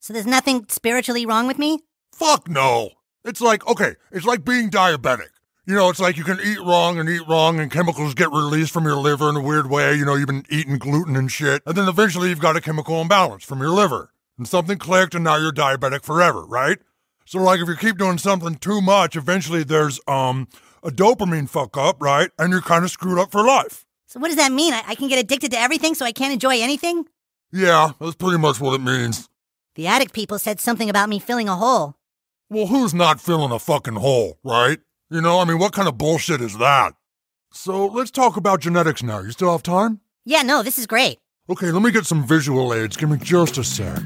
So 0.00 0.12
there's 0.12 0.26
nothing 0.26 0.66
spiritually 0.68 1.24
wrong 1.24 1.46
with 1.46 1.58
me? 1.58 1.80
Fuck 2.12 2.48
no. 2.48 2.90
It's 3.24 3.40
like, 3.40 3.66
okay, 3.66 3.94
it's 4.12 4.26
like 4.26 4.44
being 4.44 4.70
diabetic. 4.70 5.28
You 5.66 5.74
know, 5.74 5.88
it's 5.88 6.00
like 6.00 6.18
you 6.18 6.24
can 6.24 6.38
eat 6.44 6.60
wrong 6.60 6.98
and 6.98 7.08
eat 7.08 7.26
wrong 7.26 7.58
and 7.58 7.70
chemicals 7.70 8.12
get 8.12 8.30
released 8.30 8.70
from 8.70 8.84
your 8.84 8.96
liver 8.96 9.30
in 9.30 9.36
a 9.36 9.40
weird 9.40 9.70
way. 9.70 9.94
You 9.94 10.04
know, 10.04 10.14
you've 10.14 10.26
been 10.26 10.44
eating 10.50 10.76
gluten 10.76 11.16
and 11.16 11.32
shit. 11.32 11.62
And 11.64 11.74
then 11.74 11.88
eventually 11.88 12.28
you've 12.28 12.38
got 12.40 12.56
a 12.56 12.60
chemical 12.60 13.00
imbalance 13.00 13.44
from 13.44 13.60
your 13.60 13.70
liver. 13.70 14.12
And 14.36 14.46
something 14.46 14.76
clicked 14.76 15.14
and 15.14 15.24
now 15.24 15.36
you're 15.36 15.52
diabetic 15.52 16.04
forever, 16.04 16.44
right? 16.44 16.78
So 17.24 17.38
like 17.38 17.60
if 17.60 17.68
you 17.68 17.76
keep 17.76 17.96
doing 17.96 18.18
something 18.18 18.56
too 18.56 18.82
much, 18.82 19.16
eventually 19.16 19.64
there's 19.64 20.00
um 20.06 20.48
a 20.82 20.90
dopamine 20.90 21.48
fuck 21.48 21.78
up, 21.78 22.02
right? 22.02 22.30
And 22.38 22.52
you're 22.52 22.60
kind 22.60 22.84
of 22.84 22.90
screwed 22.90 23.18
up 23.18 23.32
for 23.32 23.42
life. 23.42 23.86
So 24.06 24.20
what 24.20 24.28
does 24.28 24.36
that 24.36 24.52
mean? 24.52 24.74
I, 24.74 24.82
I 24.88 24.94
can 24.94 25.08
get 25.08 25.18
addicted 25.18 25.50
to 25.52 25.58
everything 25.58 25.94
so 25.94 26.04
I 26.04 26.12
can't 26.12 26.34
enjoy 26.34 26.60
anything? 26.60 27.06
Yeah, 27.50 27.92
that's 27.98 28.16
pretty 28.16 28.36
much 28.36 28.60
what 28.60 28.74
it 28.74 28.82
means. 28.82 29.30
The 29.76 29.86
addict 29.86 30.12
people 30.12 30.38
said 30.38 30.60
something 30.60 30.90
about 30.90 31.08
me 31.08 31.18
filling 31.18 31.48
a 31.48 31.56
hole. 31.56 31.96
Well, 32.50 32.66
who's 32.66 32.92
not 32.92 33.20
filling 33.20 33.52
a 33.52 33.58
fucking 33.58 33.96
hole, 33.96 34.38
right? 34.44 34.78
You 35.10 35.22
know, 35.22 35.40
I 35.40 35.44
mean, 35.46 35.58
what 35.58 35.72
kind 35.72 35.88
of 35.88 35.96
bullshit 35.96 36.42
is 36.42 36.58
that? 36.58 36.92
So 37.52 37.86
let's 37.86 38.10
talk 38.10 38.36
about 38.36 38.60
genetics 38.60 39.02
now. 39.02 39.20
You 39.20 39.30
still 39.30 39.50
have 39.50 39.62
time? 39.62 40.00
Yeah, 40.26 40.42
no, 40.42 40.62
this 40.62 40.78
is 40.78 40.86
great. 40.86 41.18
Okay, 41.48 41.70
let 41.70 41.82
me 41.82 41.90
get 41.90 42.04
some 42.04 42.26
visual 42.26 42.74
aids. 42.74 42.96
Give 42.96 43.08
me 43.08 43.16
just 43.16 43.56
a 43.56 43.64
sec. 43.64 44.02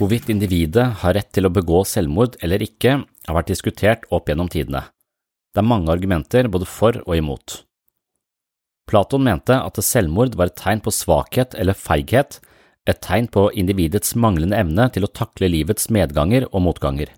Hvorvidt 0.00 0.30
individet 0.32 0.86
har 1.02 1.14
rett 1.14 1.30
til 1.30 1.46
å 1.46 1.52
begå 1.54 1.84
selvmord 1.86 2.38
eller 2.42 2.62
ikke, 2.64 3.04
har 3.04 3.36
vært 3.36 3.52
diskutert 3.52 4.06
opp 4.10 4.30
gjennom 4.30 4.48
tidene. 4.50 4.88
Det 5.54 5.62
er 5.62 5.70
mange 5.70 5.92
argumenter 5.92 6.48
både 6.48 6.66
for 6.66 7.02
og 7.06 7.14
imot. 7.14 7.60
Platon 8.90 9.22
mente 9.22 9.54
at 9.54 9.78
selvmord 9.84 10.34
var 10.34 10.50
et 10.50 10.58
tegn 10.58 10.80
på 10.82 10.90
svakhet 10.90 11.54
eller 11.54 11.78
feighet, 11.78 12.40
et 12.90 13.02
tegn 13.04 13.28
på 13.32 13.48
individets 13.56 14.14
manglende 14.18 14.58
evne 14.58 14.88
til 14.94 15.06
å 15.06 15.12
takle 15.14 15.50
livets 15.52 15.88
medganger 15.94 16.48
og 16.50 16.64
motganger. 16.66 17.12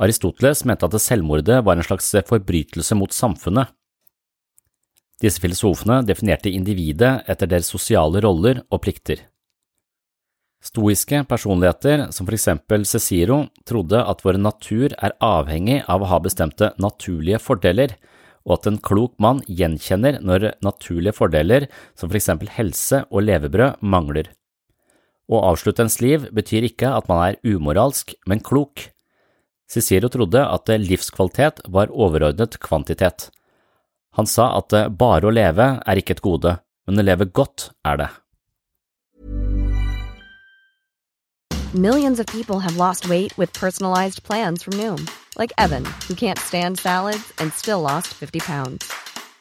Aristoteles 0.00 0.64
mente 0.64 0.88
at 0.88 0.96
selvmordet 1.02 1.60
var 1.64 1.76
en 1.76 1.86
slags 1.86 2.08
forbrytelse 2.28 2.96
mot 2.96 3.12
samfunnet. 3.12 3.68
Disse 5.20 5.42
filosofene 5.42 6.00
definerte 6.08 6.48
individet 6.48 7.26
etter 7.28 7.50
deres 7.50 7.68
sosiale 7.68 8.22
roller 8.24 8.62
og 8.70 8.80
plikter. 8.86 9.26
Stoiske 10.60 11.22
personligheter, 11.28 12.06
som 12.12 12.26
for 12.28 12.36
eksempel 12.36 12.84
Cicero, 12.88 13.46
trodde 13.68 14.00
at 14.00 14.20
vår 14.24 14.36
natur 14.40 14.92
er 14.96 15.16
avhengig 15.24 15.78
av 15.88 16.04
å 16.04 16.08
ha 16.10 16.18
bestemte 16.20 16.72
naturlige 16.80 17.40
fordeler, 17.40 17.94
og 18.44 18.58
at 18.58 18.68
en 18.68 18.80
klok 18.80 19.14
mann 19.20 19.40
gjenkjenner 19.48 20.18
når 20.24 20.50
naturlige 20.64 21.16
fordeler, 21.16 21.68
som 21.96 22.08
for 22.08 22.20
eksempel 22.20 22.52
helse 22.56 23.04
og 23.08 23.24
levebrød, 23.28 23.80
mangler. 23.80 24.32
Å 25.30 25.40
avslutte 25.52 25.84
ens 25.86 26.00
liv 26.02 26.24
betyr 26.34 26.66
ikke 26.66 26.88
at 26.90 27.06
man 27.10 27.20
er 27.28 27.36
umoralsk, 27.46 28.16
men 28.26 28.42
klok. 28.42 28.88
Cicero 29.70 30.08
trodde 30.10 30.42
at 30.42 30.72
livskvalitet 30.82 31.62
var 31.70 31.92
overordnet 31.94 32.58
kvantitet. 32.58 33.28
Han 34.18 34.26
sa 34.26 34.48
at 34.58 34.74
bare 34.98 35.30
å 35.30 35.30
leve 35.30 35.76
er 35.86 36.00
ikke 36.00 36.16
et 36.18 36.24
gode, 36.24 36.56
men 36.86 36.98
å 36.98 37.06
leve 37.06 37.28
godt 37.30 37.70
er 37.86 38.02
det. 38.02 38.08
Millions 41.72 42.18
of 42.18 42.26
people 42.26 42.58
have 42.58 42.76
lost 42.76 43.08
weight 43.08 43.36
with 43.38 43.52
personalized 43.52 44.24
plans 44.24 44.64
from 44.64 44.74
Noom, 44.74 45.08
like 45.38 45.52
Evan, 45.56 45.84
who 46.08 46.16
can't 46.16 46.40
stand 46.40 46.80
salads 46.80 47.32
and 47.38 47.52
still 47.52 47.80
lost 47.80 48.08
50 48.08 48.40
pounds. 48.40 48.92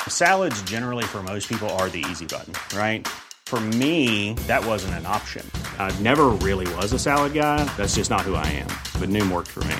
Salads, 0.07 0.61
generally, 0.69 1.05
for 1.05 1.23
most 1.23 1.49
people, 1.49 1.67
are 1.81 1.89
the 1.89 2.05
easy 2.11 2.27
button, 2.27 2.53
right? 2.77 3.07
For 3.49 3.59
me, 3.59 4.33
that 4.45 4.63
wasn't 4.63 4.93
an 4.93 5.07
option. 5.07 5.43
I 5.79 5.91
never 6.01 6.27
really 6.27 6.71
was 6.75 6.93
a 6.93 6.99
salad 6.99 7.33
guy. 7.33 7.63
That's 7.77 7.95
just 7.95 8.11
not 8.11 8.21
who 8.21 8.35
I 8.35 8.45
am. 8.45 8.67
But 9.01 9.09
Noom 9.09 9.31
worked 9.31 9.47
for 9.47 9.63
me. 9.63 9.75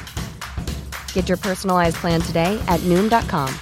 Get 1.13 1.29
your 1.29 1.37
personalized 1.37 1.97
plan 1.97 2.19
today 2.19 2.59
at 2.67 2.79
Noom.com. 2.89 3.53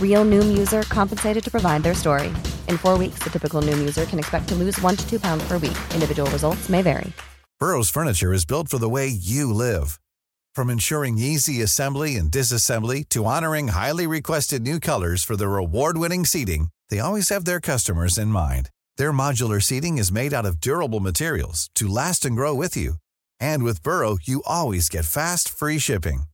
Real 0.00 0.24
Noom 0.24 0.56
user 0.56 0.84
compensated 0.84 1.44
to 1.44 1.50
provide 1.50 1.82
their 1.82 1.92
story. 1.92 2.28
In 2.66 2.78
four 2.78 2.96
weeks, 2.96 3.18
the 3.22 3.28
typical 3.28 3.60
Noom 3.60 3.76
user 3.78 4.06
can 4.06 4.18
expect 4.18 4.48
to 4.48 4.54
lose 4.54 4.80
one 4.80 4.96
to 4.96 5.06
two 5.06 5.20
pounds 5.20 5.46
per 5.46 5.58
week. 5.58 5.76
Individual 5.92 6.30
results 6.30 6.70
may 6.70 6.80
vary. 6.80 7.12
Burrow's 7.60 7.90
furniture 7.90 8.32
is 8.32 8.46
built 8.46 8.68
for 8.68 8.78
the 8.78 8.88
way 8.88 9.06
you 9.06 9.52
live. 9.52 10.00
From 10.54 10.70
ensuring 10.70 11.18
easy 11.18 11.60
assembly 11.60 12.16
and 12.16 12.30
disassembly 12.30 13.06
to 13.10 13.26
honoring 13.26 13.68
highly 13.68 14.06
requested 14.06 14.62
new 14.62 14.80
colors 14.80 15.22
for 15.22 15.36
their 15.36 15.58
award-winning 15.58 16.24
seating, 16.24 16.70
they 16.88 17.00
always 17.00 17.28
have 17.28 17.44
their 17.44 17.60
customers 17.60 18.16
in 18.16 18.28
mind. 18.28 18.70
Their 18.98 19.12
modular 19.12 19.62
seating 19.62 19.96
is 19.98 20.12
made 20.12 20.34
out 20.34 20.46
of 20.46 20.60
durable 20.60 21.00
materials 21.00 21.70
to 21.76 21.86
last 21.86 22.24
and 22.24 22.36
grow 22.36 22.54
with 22.54 22.76
you. 22.76 22.94
And 23.40 23.62
with 23.62 23.82
Burrow, 23.82 24.18
you 24.22 24.42
always 24.46 24.88
get 24.88 25.06
fast, 25.06 25.48
free 25.48 25.78
shipping. 25.78 26.24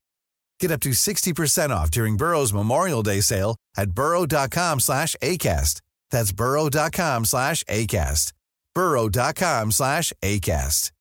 Get 0.61 0.71
up 0.71 0.81
to 0.81 0.91
60% 0.91 1.71
off 1.71 1.91
during 1.91 2.17
Burrow's 2.17 2.53
Memorial 2.53 3.03
Day 3.03 3.21
sale 3.21 3.57
at 3.77 3.93
burrow.com 3.93 4.81
slash 4.81 5.17
ACAST. 5.23 5.81
That's 6.11 6.33
burrow.com 6.33 7.25
slash 7.25 7.65
ACAST. 7.65 8.33
burrow.com 8.75 9.73
slash 9.73 10.13
ACAST. 10.23 10.93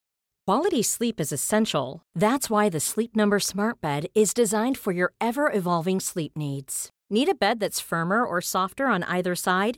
Quality 0.48 0.82
sleep 0.82 1.22
is 1.22 1.32
essential. 1.32 2.02
That's 2.16 2.50
why 2.50 2.68
the 2.70 2.80
Sleep 2.80 3.16
Number 3.16 3.40
Smart 3.40 3.80
Bed 3.80 4.08
is 4.16 4.34
designed 4.34 4.78
for 4.78 4.92
your 4.92 5.14
ever 5.22 5.52
evolving 5.52 6.00
sleep 6.00 6.36
needs. 6.36 6.90
Need 7.12 7.30
a 7.30 7.36
bed 7.36 7.60
that's 7.60 7.80
firmer 7.80 8.26
or 8.26 8.42
softer 8.42 8.88
on 8.88 9.04
either 9.04 9.36
side? 9.36 9.78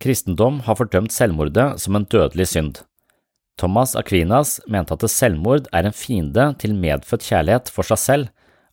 Kristendom 0.00 0.62
har 0.64 0.78
fordømt 0.78 1.12
selvmordet 1.12 1.74
som 1.82 1.96
en 1.98 2.06
dødelig 2.08 2.46
synd. 2.48 2.78
Thomas 3.60 3.92
Aquinas 3.98 4.56
mente 4.64 4.96
at 4.96 5.04
selvmord 5.12 5.66
er 5.76 5.84
en 5.84 5.96
fiende 5.96 6.46
til 6.62 6.72
medfødt 6.72 7.26
kjærlighet 7.26 7.68
for 7.68 7.84
seg 7.84 8.00
selv, 8.00 8.30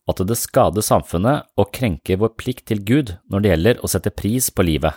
at 0.07 0.21
det 0.23 0.37
skader 0.39 0.85
samfunnet 0.85 1.49
og 1.59 1.73
krenker 1.75 2.21
vår 2.21 2.31
plikt 2.39 2.69
til 2.71 2.79
Gud 2.87 3.17
når 3.27 3.43
det 3.43 3.51
gjelder 3.51 3.83
å 3.83 3.91
sette 3.91 4.15
pris 4.15 4.47
på 4.47 4.63
livet. 4.63 4.95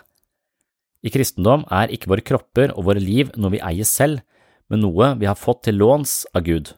I 1.03 1.11
kristendom 1.11 1.64
er 1.66 1.90
ikke 1.90 2.12
våre 2.12 2.23
kropper 2.23 2.77
og 2.77 2.87
våre 2.87 3.03
liv 3.03 3.33
noe 3.35 3.57
vi 3.57 3.64
eier 3.66 3.88
selv, 3.88 4.23
men 4.71 4.85
noe 4.85 5.16
vi 5.19 5.27
har 5.27 5.38
fått 5.38 5.64
til 5.66 5.81
låns 5.83 6.23
av 6.31 6.47
Gud. 6.47 6.77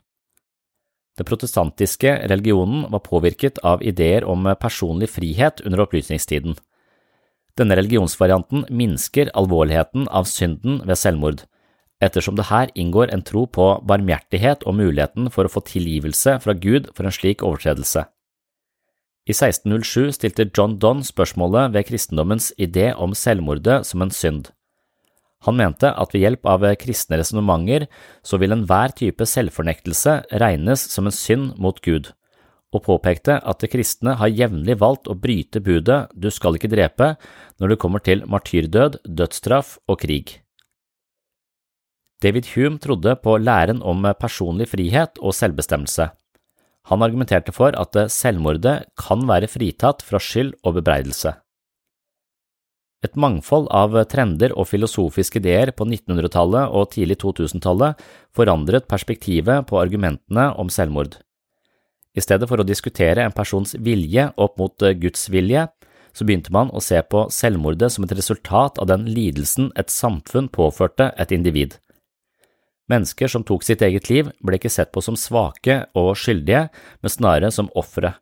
Den 1.20 1.28
protestantiske 1.28 2.14
religionen 2.32 2.86
var 2.88 3.04
påvirket 3.04 3.60
av 3.68 3.82
ideer 3.84 4.24
om 4.24 4.48
personlig 4.56 5.10
frihet 5.12 5.60
under 5.66 5.84
opplysningstiden. 5.84 6.56
Denne 7.58 7.76
religionsvarianten 7.76 8.64
minsker 8.72 9.30
alvorligheten 9.36 10.06
av 10.08 10.24
synden 10.30 10.80
ved 10.88 10.96
selvmord, 10.96 11.42
ettersom 12.02 12.38
det 12.38 12.48
her 12.48 12.72
inngår 12.78 13.12
en 13.12 13.22
tro 13.26 13.44
på 13.46 13.66
barmhjertighet 13.88 14.64
og 14.66 14.78
muligheten 14.78 15.28
for 15.34 15.46
å 15.46 15.52
få 15.52 15.62
tilgivelse 15.68 16.38
fra 16.42 16.56
Gud 16.56 16.88
for 16.96 17.06
en 17.06 17.14
slik 17.14 17.44
overtredelse. 17.46 18.06
I 19.22 19.34
1607 19.36 20.16
stilte 20.16 20.48
John 20.50 20.80
Donne 20.82 21.06
spørsmålet 21.06 21.76
ved 21.76 21.86
kristendommens 21.86 22.50
idé 22.58 22.90
om 22.98 23.14
selvmordet 23.14 23.84
som 23.86 24.02
en 24.02 24.10
synd. 24.10 24.48
Han 25.46 25.58
mente 25.58 25.90
at 25.90 26.14
ved 26.14 26.24
hjelp 26.24 26.46
av 26.46 26.64
kristne 26.78 27.18
resonnementer 27.18 27.86
så 28.26 28.38
vil 28.38 28.54
enhver 28.54 28.94
type 28.98 29.26
selvfornektelse 29.26 30.16
regnes 30.42 30.82
som 30.90 31.06
en 31.06 31.14
synd 31.14 31.54
mot 31.58 31.78
Gud, 31.82 32.10
og 32.72 32.84
påpekte 32.86 33.36
at 33.38 33.60
de 33.60 33.68
kristne 33.70 34.16
har 34.20 34.32
jevnlig 34.32 34.78
valgt 34.80 35.10
å 35.10 35.18
bryte 35.18 35.60
budet 35.64 36.06
du 36.16 36.30
skal 36.32 36.56
ikke 36.56 36.72
drepe 36.72 37.12
når 37.60 37.74
det 37.74 37.80
kommer 37.82 38.04
til 38.04 38.24
martyrdød, 38.26 39.02
dødsstraff 39.04 39.76
og 39.88 40.00
krig. 40.04 40.38
David 42.22 42.52
Hume 42.54 42.78
trodde 42.78 43.16
på 43.18 43.36
læren 43.38 43.82
om 43.82 44.06
personlig 44.18 44.70
frihet 44.70 45.18
og 45.20 45.34
selvbestemmelse. 45.34 46.08
Han 46.90 47.02
argumenterte 47.02 47.54
for 47.54 47.74
at 47.78 47.96
selvmordet 48.10 48.76
kan 48.98 49.26
være 49.28 49.50
fritatt 49.50 50.02
fra 50.06 50.18
skyld 50.22 50.54
og 50.62 50.78
bebreidelse. 50.80 51.34
Et 53.02 53.18
mangfold 53.18 53.66
av 53.74 53.96
trender 54.10 54.54
og 54.54 54.68
filosofiske 54.70 55.40
ideer 55.42 55.72
på 55.74 55.86
1900-tallet 55.88 56.70
og 56.70 56.92
tidlig 56.94 57.18
2000-tallet 57.24 57.98
forandret 58.34 58.86
perspektivet 58.90 59.66
på 59.66 59.80
argumentene 59.80 60.52
om 60.54 60.70
selvmord. 60.70 61.18
I 62.12 62.20
stedet 62.20 62.48
for 62.50 62.60
å 62.60 62.66
diskutere 62.66 63.24
en 63.24 63.32
persons 63.32 63.74
vilje 63.80 64.28
opp 64.36 64.58
mot 64.60 64.84
Guds 65.00 65.28
vilje, 65.32 65.66
så 66.12 66.26
begynte 66.28 66.52
man 66.52 66.70
å 66.76 66.80
se 66.84 67.00
på 67.02 67.24
selvmordet 67.32 67.88
som 67.94 68.04
et 68.04 68.12
resultat 68.16 68.78
av 68.82 68.88
den 68.90 69.06
lidelsen 69.08 69.70
et 69.80 69.92
samfunn 69.92 70.50
påførte 70.52 71.10
et 71.16 71.32
individ. 71.32 71.78
Mennesker 72.92 73.30
som 73.30 73.44
tok 73.46 73.64
sitt 73.64 73.82
eget 73.84 74.10
liv, 74.10 74.28
ble 74.44 74.58
ikke 74.58 74.72
sett 74.72 74.92
på 74.92 75.00
som 75.04 75.16
svake 75.16 75.86
og 75.96 76.12
skyldige, 76.18 76.66
men 77.00 77.14
snarere 77.14 77.52
som 77.54 77.70
ofre. 77.78 78.16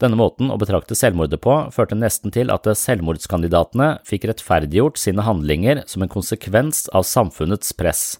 Denne 0.00 0.18
måten 0.20 0.50
å 0.52 0.58
betrakte 0.60 0.96
selvmordet 0.96 1.40
på 1.44 1.54
førte 1.72 1.96
nesten 1.96 2.32
til 2.32 2.52
at 2.52 2.68
selvmordskandidatene 2.68 3.94
fikk 4.04 4.28
rettferdiggjort 4.28 5.00
sine 5.00 5.24
handlinger 5.24 5.82
som 5.88 6.04
en 6.04 6.12
konsekvens 6.12 6.84
av 6.92 7.08
samfunnets 7.08 7.72
press. 7.76 8.18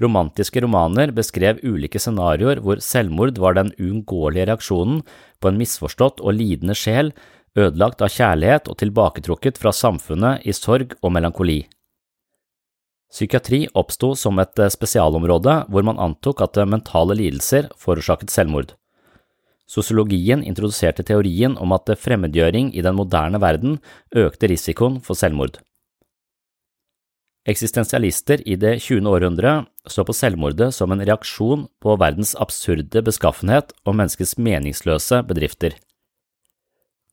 Romantiske 0.00 0.62
romaner 0.64 1.12
beskrev 1.12 1.60
ulike 1.62 2.00
scenarioer 2.00 2.62
hvor 2.64 2.80
selvmord 2.84 3.36
var 3.38 3.58
den 3.58 3.74
uunngåelige 3.76 4.46
reaksjonen 4.48 5.02
på 5.40 5.50
en 5.50 5.60
misforstått 5.60 6.22
og 6.24 6.38
lidende 6.38 6.76
sjel, 6.78 7.12
ødelagt 7.58 8.00
av 8.00 8.12
kjærlighet 8.14 8.70
og 8.70 8.78
tilbaketrukket 8.80 9.60
fra 9.60 9.74
samfunnet 9.74 10.46
i 10.48 10.56
sorg 10.56 10.94
og 11.02 11.12
melankoli. 11.12 11.64
Psykiatri 13.10 13.64
oppsto 13.74 14.12
som 14.14 14.38
et 14.38 14.60
eh, 14.62 14.70
spesialområde 14.70 15.56
hvor 15.68 15.86
man 15.86 15.98
antok 15.98 16.44
at 16.46 16.60
eh, 16.62 16.68
mentale 16.68 17.16
lidelser 17.18 17.66
forårsaket 17.76 18.30
selvmord. 18.30 18.76
Sosiologien 19.70 20.44
introduserte 20.46 21.02
teorien 21.06 21.56
om 21.58 21.74
at 21.74 21.90
eh, 21.90 21.98
fremmedgjøring 21.98 22.70
i 22.70 22.84
den 22.86 22.94
moderne 22.94 23.42
verden 23.42 23.80
økte 24.14 24.50
risikoen 24.50 25.00
for 25.02 25.18
selvmord. 25.18 25.58
Eksistensialister 27.48 28.42
i 28.48 28.56
det 28.60 28.74
20. 28.84 29.06
århundre 29.08 29.52
så 29.88 30.04
på 30.04 30.12
selvmordet 30.12 30.74
som 30.76 30.92
en 30.92 31.00
reaksjon 31.00 31.62
på 31.80 31.94
verdens 31.96 32.34
absurde 32.36 33.00
beskaffenhet 33.06 33.72
og 33.86 33.96
menneskets 33.96 34.36
meningsløse 34.36 35.22
bedrifter. 35.24 35.72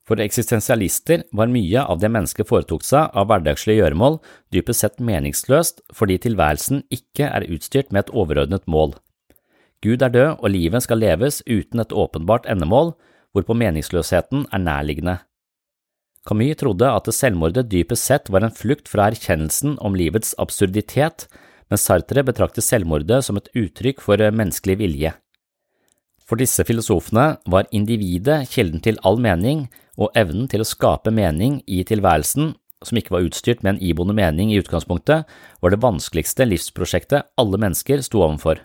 For 0.07 0.19
eksistensialister 0.23 1.23
var 1.35 1.51
mye 1.51 1.79
av 1.79 1.99
det 1.99 2.11
mennesket 2.11 2.47
foretok 2.47 2.83
seg 2.83 3.15
av 3.15 3.27
hverdagslige 3.27 3.81
gjøremål 3.81 4.19
dypest 4.55 4.83
sett 4.83 4.99
meningsløst 5.03 5.79
fordi 5.95 6.19
tilværelsen 6.27 6.83
ikke 6.91 7.27
er 7.27 7.47
utstyrt 7.47 7.91
med 7.91 8.05
et 8.05 8.13
overordnet 8.15 8.67
mål. 8.67 8.97
Gud 9.83 10.03
er 10.03 10.11
død 10.11 10.41
og 10.41 10.51
livet 10.51 10.83
skal 10.83 11.03
leves 11.03 11.39
uten 11.47 11.79
et 11.83 11.95
åpenbart 11.95 12.47
endemål, 12.51 12.95
hvorpå 13.31 13.55
meningsløsheten 13.55 14.47
er 14.51 14.63
nærliggende. 14.63 15.19
Camus 16.27 16.59
trodde 16.59 16.89
at 16.91 17.07
selvmordet 17.15 17.69
dypest 17.71 18.09
sett 18.09 18.31
var 18.33 18.43
en 18.43 18.53
flukt 18.53 18.89
fra 18.91 19.07
erkjennelsen 19.11 19.77
om 19.79 19.95
livets 19.95 20.33
absurditet, 20.41 21.27
mens 21.71 21.85
Sartre 21.87 22.23
betraktet 22.27 22.65
selvmordet 22.67 23.23
som 23.23 23.39
et 23.39 23.47
uttrykk 23.55 24.03
for 24.03 24.19
menneskelig 24.19 24.77
vilje. 24.81 25.13
For 26.27 26.39
disse 26.39 26.65
filosofene 26.67 27.37
var 27.47 27.69
individet 27.71 28.49
kilden 28.51 28.83
til 28.83 28.99
all 29.07 29.19
mening, 29.23 29.67
og 29.95 30.11
evnen 30.19 30.49
til 30.51 30.61
å 30.61 30.67
skape 30.67 31.13
mening 31.15 31.61
i 31.65 31.79
tilværelsen, 31.87 32.51
som 32.83 32.99
ikke 32.99 33.15
var 33.15 33.25
utstyrt 33.25 33.63
med 33.63 33.75
en 33.75 33.83
iboende 33.87 34.13
mening 34.17 34.51
i 34.51 34.59
utgangspunktet, 34.59 35.23
var 35.63 35.73
det 35.73 35.81
vanskeligste 35.81 36.45
livsprosjektet 36.45 37.31
alle 37.39 37.57
mennesker 37.63 38.03
sto 38.05 38.21
overfor. 38.21 38.59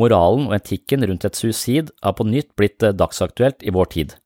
Moralen 0.00 0.48
og 0.48 0.56
etikken 0.56 1.04
rundt 1.06 1.28
et 1.28 1.38
suicid 1.38 1.92
har 2.02 2.16
på 2.18 2.26
nytt 2.26 2.50
blitt 2.58 2.82
dagsaktuelt 2.82 3.62
i 3.62 3.74
vår 3.74 3.92
tid. 3.92 4.16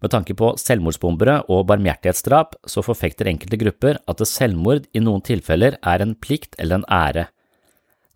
Med 0.00 0.12
tanke 0.14 0.32
på 0.36 0.54
selvmordsbombere 0.56 1.42
og 1.52 1.66
barmhjertighetsdrap 1.68 2.56
så 2.68 2.84
forfekter 2.84 3.28
enkelte 3.28 3.58
grupper 3.60 3.98
at 4.08 4.22
selvmord 4.24 4.86
i 4.96 5.02
noen 5.04 5.20
tilfeller 5.24 5.76
er 5.80 6.04
en 6.04 6.14
plikt 6.16 6.56
eller 6.58 6.80
en 6.80 6.88
ære. 6.88 7.26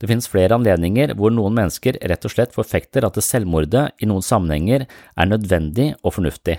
Det 0.00 0.08
finnes 0.10 0.28
flere 0.28 0.56
anledninger 0.56 1.12
hvor 1.18 1.32
noen 1.32 1.54
mennesker 1.56 1.98
rett 2.08 2.24
og 2.26 2.32
slett 2.32 2.56
forfekter 2.56 3.04
at 3.06 3.20
selvmordet 3.22 3.90
i 4.02 4.08
noen 4.08 4.24
sammenhenger 4.24 4.86
er 4.88 5.28
nødvendig 5.28 5.92
og 6.02 6.16
fornuftig. 6.16 6.58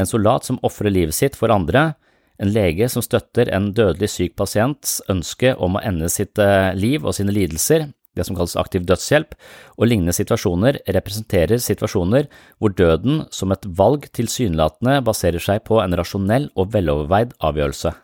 En 0.00 0.08
soldat 0.08 0.46
som 0.46 0.60
ofrer 0.64 0.92
livet 0.92 1.16
sitt 1.16 1.36
for 1.36 1.52
andre, 1.52 1.94
en 2.40 2.52
lege 2.52 2.88
som 2.88 3.04
støtter 3.04 3.50
en 3.52 3.68
dødelig 3.76 4.08
syk 4.14 4.36
pasients 4.40 5.00
ønske 5.12 5.52
om 5.60 5.76
å 5.76 5.82
ende 5.84 6.08
sitt 6.12 6.40
eh, 6.40 6.72
liv 6.76 7.04
og 7.04 7.16
sine 7.16 7.34
lidelser, 7.36 7.90
det 8.16 8.26
som 8.26 8.36
kalles 8.36 8.56
aktiv 8.58 8.84
dødshjelp, 8.88 9.34
og 9.78 9.88
lignende 9.88 10.14
situasjoner 10.16 10.80
representerer 10.96 11.62
situasjoner 11.62 12.28
hvor 12.58 12.74
døden 12.74 13.24
som 13.34 13.54
et 13.54 13.66
valg 13.78 14.08
tilsynelatende 14.16 14.98
baserer 15.06 15.42
seg 15.42 15.64
på 15.68 15.80
en 15.82 15.96
rasjonell 15.98 16.50
og 16.58 16.72
veloverveid 16.74 17.36
avgjørelse. 17.38 17.94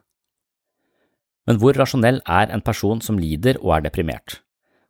Men 1.46 1.60
hvor 1.62 1.78
rasjonell 1.78 2.20
er 2.26 2.50
en 2.50 2.64
person 2.64 3.02
som 3.02 3.18
lider 3.22 3.60
og 3.62 3.76
er 3.76 3.86
deprimert? 3.86 4.40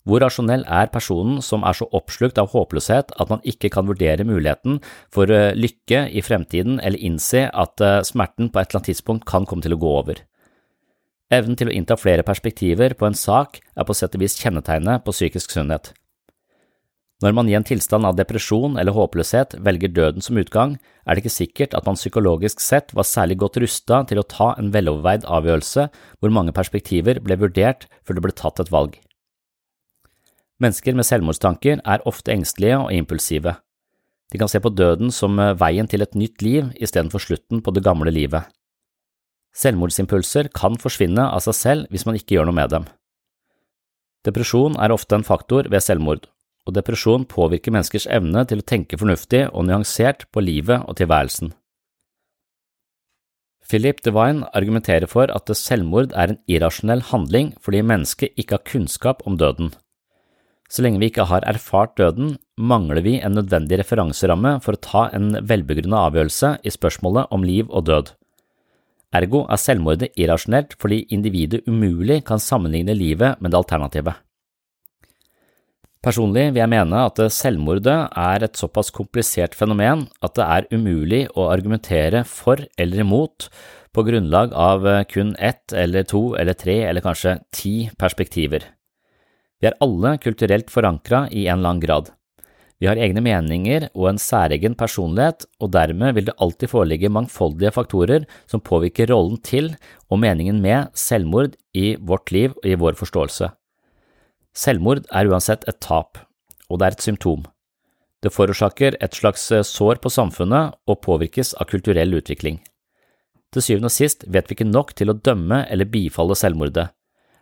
Hvor 0.07 0.23
rasjonell 0.23 0.63
er 0.71 0.87
personen 0.93 1.41
som 1.43 1.65
er 1.67 1.75
så 1.75 1.89
oppslukt 1.99 2.39
av 2.39 2.53
håpløshet 2.53 3.11
at 3.19 3.33
man 3.33 3.43
ikke 3.43 3.73
kan 3.75 3.89
vurdere 3.89 4.25
muligheten 4.25 4.79
for 5.13 5.31
eh, 5.35 5.51
lykke 5.59 6.05
i 6.15 6.23
fremtiden 6.23 6.79
eller 6.79 7.03
innse 7.09 7.49
at 7.51 7.83
eh, 7.83 8.05
smerten 8.07 8.53
på 8.53 8.61
et 8.61 8.71
eller 8.71 8.81
annet 8.81 8.93
tidspunkt 8.93 9.27
kan 9.27 9.49
komme 9.51 9.67
til 9.67 9.75
å 9.75 9.81
gå 9.83 9.93
over? 10.05 10.23
Evnen 11.35 11.59
til 11.59 11.71
å 11.71 11.75
innta 11.75 11.97
flere 11.99 12.23
perspektiver 12.23 12.95
på 12.95 13.09
en 13.09 13.17
sak 13.19 13.59
er 13.59 13.87
på 13.87 13.95
sett 13.99 14.15
og 14.15 14.23
vis 14.23 14.37
kjennetegnet 14.39 15.03
på 15.03 15.15
psykisk 15.15 15.51
sunnhet. 15.51 15.91
Når 17.25 17.33
man 17.33 17.49
i 17.49 17.55
en 17.57 17.65
tilstand 17.65 18.05
av 18.05 18.15
depresjon 18.19 18.77
eller 18.77 18.93
håpløshet 18.93 19.57
velger 19.65 19.89
døden 19.97 20.23
som 20.23 20.37
utgang, 20.37 20.77
er 21.09 21.17
det 21.17 21.25
ikke 21.25 21.33
sikkert 21.33 21.75
at 21.75 21.87
man 21.89 21.97
psykologisk 21.97 22.61
sett 22.61 22.93
var 22.95 23.09
særlig 23.09 23.39
godt 23.41 23.57
rusta 23.63 24.03
til 24.07 24.21
å 24.21 24.27
ta 24.29 24.53
en 24.61 24.69
veloverveid 24.75 25.25
avgjørelse 25.25 25.89
hvor 26.21 26.35
mange 26.37 26.53
perspektiver 26.55 27.23
ble 27.25 27.39
vurdert 27.41 27.89
før 28.05 28.19
det 28.19 28.25
ble 28.27 28.37
tatt 28.37 28.61
et 28.63 28.71
valg. 28.75 28.99
Mennesker 30.63 30.95
med 30.97 31.09
selvmordstanker 31.09 31.81
er 31.83 32.05
ofte 32.09 32.37
engstelige 32.37 32.79
og 32.85 32.93
impulsive. 32.95 33.57
De 34.31 34.39
kan 34.39 34.51
se 34.53 34.61
på 34.61 34.75
døden 34.77 35.11
som 35.15 35.41
veien 35.59 35.89
til 35.89 36.05
et 36.05 36.15
nytt 36.15 36.45
liv 36.45 36.71
istedenfor 36.77 37.23
slutten 37.23 37.65
på 37.65 37.73
det 37.73 37.85
gamle 37.87 38.13
livet. 38.13 38.45
Selvmordsimpulser 39.57 40.51
kan 40.53 40.77
forsvinne 40.81 41.25
av 41.33 41.43
seg 41.47 41.57
selv 41.57 41.93
hvis 41.93 42.05
man 42.09 42.19
ikke 42.19 42.37
gjør 42.37 42.51
noe 42.51 42.59
med 42.59 42.73
dem. 42.75 42.89
Depresjon 44.27 44.77
er 44.83 44.93
ofte 44.93 45.17
en 45.17 45.25
faktor 45.27 45.69
ved 45.73 45.85
selvmord, 45.85 46.27
og 46.67 46.75
depresjon 46.77 47.25
påvirker 47.31 47.73
menneskers 47.73 48.09
evne 48.11 48.43
til 48.51 48.61
å 48.61 48.67
tenke 48.67 48.99
fornuftig 49.01 49.47
og 49.53 49.69
nyansert 49.69 50.27
på 50.35 50.43
livet 50.45 50.83
og 50.85 50.99
tilværelsen. 50.99 51.55
Philip 53.67 53.99
Devine 54.07 54.47
argumenterer 54.55 55.09
for 55.11 55.31
at 55.35 55.51
selvmord 55.59 56.13
er 56.15 56.35
en 56.35 56.43
irrasjonell 56.47 57.03
handling 57.09 57.51
fordi 57.63 57.83
mennesket 57.83 58.37
ikke 58.39 58.59
har 58.59 58.69
kunnskap 58.69 59.25
om 59.27 59.39
døden. 59.41 59.73
Så 60.71 60.83
lenge 60.83 61.01
vi 61.03 61.09
ikke 61.11 61.29
har 61.31 61.47
erfart 61.47 61.95
døden, 61.99 62.37
mangler 62.59 63.03
vi 63.03 63.17
en 63.23 63.37
nødvendig 63.39 63.79
referanseramme 63.81 64.57
for 64.63 64.75
å 64.75 64.83
ta 64.83 65.03
en 65.15 65.35
velbegrunnet 65.47 65.99
avgjørelse 66.11 66.57
i 66.67 66.73
spørsmålet 66.75 67.31
om 67.35 67.47
liv 67.47 67.71
og 67.71 67.87
død. 67.87 68.15
Ergo 69.15 69.45
er 69.47 69.61
selvmordet 69.61 70.13
irrasjonelt 70.19 70.75
fordi 70.81 71.05
individet 71.15 71.63
umulig 71.69 72.25
kan 72.27 72.43
sammenligne 72.43 72.97
livet 72.97 73.41
med 73.41 73.53
det 73.53 73.61
alternativet. 73.61 74.17
Personlig 76.07 76.53
vil 76.53 76.61
jeg 76.61 76.71
mene 76.71 77.01
at 77.09 77.19
selvmordet 77.35 77.97
er 78.15 78.45
et 78.47 78.59
såpass 78.59 78.93
komplisert 78.95 79.57
fenomen 79.59 80.05
at 80.23 80.37
det 80.39 80.47
er 80.47 80.69
umulig 80.71 81.25
å 81.35 81.49
argumentere 81.51 82.23
for 82.29 82.63
eller 82.79 83.03
imot 83.03 83.49
på 83.97 84.05
grunnlag 84.07 84.53
av 84.53 84.87
kun 85.11 85.35
ett 85.41 85.73
eller 85.75 86.07
to 86.07 86.37
eller 86.39 86.55
tre 86.55 86.83
eller 86.87 87.03
kanskje 87.03 87.39
ti 87.51 87.75
perspektiver. 87.99 88.69
Vi 89.59 89.71
er 89.71 89.79
alle 89.81 90.19
kulturelt 90.21 90.71
forankra 90.71 91.27
i 91.33 91.47
en 91.49 91.65
annen 91.65 91.81
grad. 91.83 92.13
Vi 92.77 92.89
har 92.91 92.99
egne 93.01 93.23
meninger 93.25 93.89
og 93.95 94.11
en 94.11 94.19
særegen 94.21 94.75
personlighet, 94.77 95.47
og 95.65 95.73
dermed 95.73 96.13
vil 96.17 96.27
det 96.29 96.37
alltid 96.37 96.69
foreligge 96.69 97.09
mangfoldige 97.13 97.73
faktorer 97.73 98.27
som 98.51 98.61
påvirker 98.61 99.09
rollen 99.13 99.41
til 99.41 99.73
og 100.11 100.21
meningen 100.21 100.61
med 100.61 100.93
selvmord 100.93 101.57
i 101.73 101.95
vårt 101.97 102.33
liv 102.37 102.53
og 102.53 102.69
i 102.69 102.77
vår 102.77 102.99
forståelse. 103.01 103.49
Selvmord 104.57 105.05
er 105.13 105.29
uansett 105.29 105.65
et 105.69 105.81
tap, 105.81 106.21
og 106.69 106.81
det 106.81 106.87
er 106.87 106.97
et 106.99 107.07
symptom. 107.09 107.47
Det 108.25 108.33
forårsaker 108.33 108.97
et 109.01 109.17
slags 109.17 109.51
eh, 109.53 109.65
sår 109.65 110.01
på 110.03 110.13
samfunnet 110.13 110.77
og 110.89 111.01
påvirkes 111.05 111.55
av 111.61 111.69
kulturell 111.71 112.17
utvikling. 112.17 112.61
Til 113.53 113.65
syvende 113.65 113.89
og 113.89 113.95
sist 113.95 114.25
vet 114.29 114.49
vi 114.49 114.57
ikke 114.57 114.69
nok 114.69 114.93
til 114.97 115.13
å 115.13 115.17
dømme 115.17 115.63
eller 115.71 115.89
bifalle 115.89 116.37
selvmordet, 116.37 116.89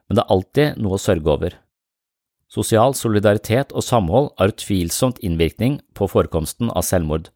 men 0.06 0.18
det 0.18 0.24
er 0.24 0.34
alltid 0.34 0.82
noe 0.82 0.98
å 0.98 1.02
sørge 1.02 1.30
over. 1.30 1.56
Sosial 2.54 2.94
solidaritet 2.94 3.72
og 3.74 3.82
samhold 3.82 4.28
har 4.38 4.52
utvilsomt 4.52 5.18
innvirkning 5.26 5.80
på 5.98 6.06
forekomsten 6.10 6.70
av 6.70 6.86
selvmord, 6.86 7.32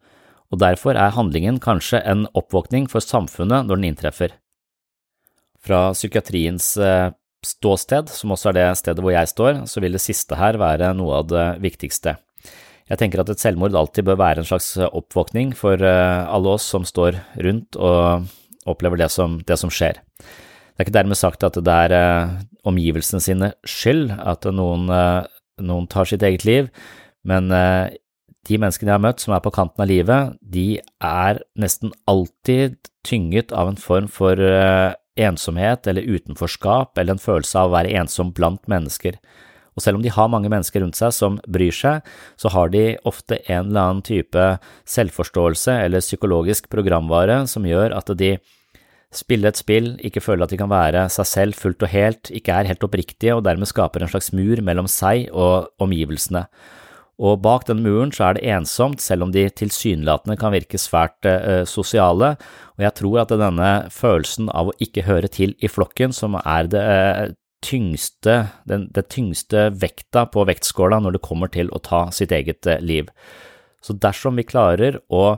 og 0.49 0.61
derfor 0.63 0.95
er 0.95 1.15
handlingen 1.17 1.59
kanskje 1.61 1.99
en 2.07 2.23
oppvåkning 2.37 2.87
for 2.91 3.03
samfunnet 3.03 3.67
når 3.67 3.81
den 3.81 3.89
inntreffer. 3.91 4.37
Fra 5.59 5.89
psykiatriens 5.91 6.71
eh, 6.79 7.11
ståsted, 7.45 8.09
som 8.15 8.31
også 8.31 8.53
er 8.53 8.57
det 8.57 8.67
stedet 8.79 9.03
hvor 9.03 9.13
jeg 9.13 9.31
står, 9.31 9.63
så 9.67 9.83
vil 9.83 9.95
det 9.95 10.03
siste 10.03 10.39
her 10.39 10.57
være 10.61 10.93
noe 10.95 11.19
av 11.19 11.27
det 11.29 11.47
viktigste. 11.67 12.15
Jeg 12.89 12.97
tenker 12.97 13.21
at 13.21 13.29
et 13.29 13.43
selvmord 13.43 13.75
alltid 13.77 14.07
bør 14.07 14.17
være 14.23 14.41
en 14.41 14.47
slags 14.49 14.71
oppvåkning 14.87 15.51
for 15.57 15.83
eh, 15.83 16.21
alle 16.31 16.55
oss 16.55 16.65
som 16.71 16.87
står 16.87 17.19
rundt 17.43 17.75
og 17.75 18.29
opplever 18.69 19.03
det 19.03 19.11
som, 19.13 19.37
det 19.43 19.59
som 19.59 19.73
skjer. 19.73 19.99
Det 19.99 20.79
er 20.79 20.87
ikke 20.87 20.95
dermed 20.95 21.19
sagt 21.19 21.43
at 21.43 21.59
det 21.59 21.75
er 21.85 21.97
eh, 21.97 22.39
omgivelsene 22.67 23.23
sine 23.23 23.51
skyld 23.67 24.13
at 24.17 24.47
noen, 24.53 24.89
eh, 24.91 25.25
noen 25.63 25.87
tar 25.91 26.09
sitt 26.09 26.23
eget 26.23 26.45
liv, 26.47 26.69
men 27.27 27.51
de 27.51 28.57
menneskene 28.57 28.87
jeg 28.87 28.95
har 28.95 29.03
møtt 29.03 29.19
som 29.19 29.33
er 29.35 29.41
på 29.43 29.51
kanten 29.51 29.83
av 29.83 29.89
livet, 29.91 30.37
de 30.39 30.79
er 31.03 31.41
nesten 31.59 31.91
alltid 32.07 32.77
tynget 33.03 33.51
av 33.51 33.67
en 33.67 33.75
form 33.77 34.07
for 34.07 34.39
ensomhet 35.19 35.85
eller 35.85 36.07
utenforskap 36.07 36.97
eller 36.97 37.17
en 37.17 37.21
følelse 37.21 37.59
av 37.59 37.69
å 37.69 37.75
være 37.75 37.91
ensom 37.99 38.31
blant 38.31 38.63
mennesker. 38.71 39.19
Og 39.79 39.83
selv 39.83 39.99
om 39.99 40.03
de 40.03 40.11
har 40.11 40.31
mange 40.31 40.49
mennesker 40.51 40.83
rundt 40.83 40.99
seg 40.99 41.13
som 41.15 41.37
bryr 41.47 41.75
seg, 41.75 42.03
så 42.39 42.51
har 42.51 42.71
de 42.73 42.97
ofte 43.07 43.39
en 43.47 43.69
eller 43.69 43.81
annen 43.81 44.05
type 44.05 44.45
selvforståelse 44.91 45.77
eller 45.85 46.03
psykologisk 46.03 46.67
programvare 46.71 47.45
som 47.47 47.67
gjør 47.67 47.95
at 47.95 48.11
de 48.19 48.33
spiller 49.15 49.49
et 49.49 49.57
spill, 49.57 49.93
ikke 50.05 50.21
føler 50.21 50.45
at 50.45 50.51
de 50.53 50.59
kan 50.59 50.69
være 50.69 51.07
seg 51.13 51.27
selv 51.27 51.57
fullt 51.57 51.85
og 51.87 51.93
helt, 51.93 52.29
ikke 52.29 52.53
er 52.53 52.69
helt 52.69 52.83
oppriktige 52.85 53.37
og 53.37 53.45
dermed 53.47 53.69
skaper 53.69 54.05
en 54.05 54.11
slags 54.11 54.29
mur 54.37 54.61
mellom 54.65 54.89
seg 54.91 55.31
og 55.33 55.71
omgivelsene 55.81 56.45
og 57.19 57.41
bak 57.43 57.65
den 57.67 57.81
muren 57.83 58.13
så 58.15 58.29
er 58.29 58.37
det 58.37 58.47
ensomt, 58.47 59.03
selv 59.03 59.27
om 59.27 59.33
de 59.35 59.43
tilsynelatende 59.51 60.37
kan 60.39 60.53
virke 60.55 60.79
svært 60.79 61.27
eh, 61.27 61.65
sosiale, 61.67 62.35
og 62.77 62.85
jeg 62.85 62.95
tror 63.01 63.19
at 63.25 63.35
denne 63.41 63.71
følelsen 63.91 64.47
av 64.55 64.71
å 64.71 64.77
ikke 64.79 65.03
høre 65.07 65.27
til 65.31 65.55
i 65.59 65.71
flokken 65.71 66.15
som 66.15 66.39
er 66.39 66.71
det 66.71 66.85
eh, 66.85 67.25
tyngste, 67.65 68.37
den, 68.71 68.87
det 68.95 69.09
tyngste 69.11 69.67
vekta 69.75 70.29
på 70.31 70.45
vektskåla 70.47 71.01
når 71.03 71.17
det 71.17 71.25
kommer 71.25 71.51
til 71.51 71.71
å 71.75 71.83
ta 71.83 72.05
sitt 72.15 72.31
eget 72.31 72.69
eh, 72.71 72.79
liv. 72.79 73.11
Så 73.83 73.95
dersom 73.99 74.39
vi 74.39 74.47
klarer 74.47 75.01
å 75.11 75.35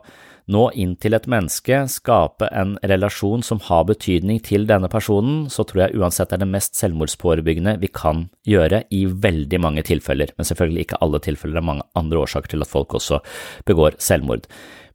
nå 0.51 0.65
inn 0.79 0.97
til 1.01 1.15
et 1.15 1.27
menneske, 1.31 1.83
skape 1.91 2.49
en 2.51 2.75
relasjon 2.87 3.43
som 3.45 3.61
har 3.67 3.85
betydning 3.89 4.41
til 4.45 4.67
denne 4.69 4.89
personen, 4.91 5.45
så 5.53 5.65
tror 5.67 5.85
jeg 5.85 6.01
uansett 6.01 6.33
er 6.33 6.41
det 6.43 6.49
mest 6.51 6.77
selvmordsforebyggende 6.79 7.77
vi 7.81 7.91
kan 7.93 8.27
gjøre 8.47 8.83
i 8.93 9.05
veldig 9.07 9.61
mange 9.63 9.85
tilfeller, 9.87 10.33
men 10.37 10.47
selvfølgelig 10.47 10.85
ikke 10.85 11.01
alle 11.05 11.21
tilfeller, 11.23 11.57
det 11.57 11.63
er 11.63 11.69
mange 11.71 11.87
andre 11.99 12.21
årsaker 12.25 12.53
til 12.53 12.65
at 12.65 12.71
folk 12.71 12.97
også 12.99 13.21
begår 13.67 13.97
selvmord. 14.01 14.49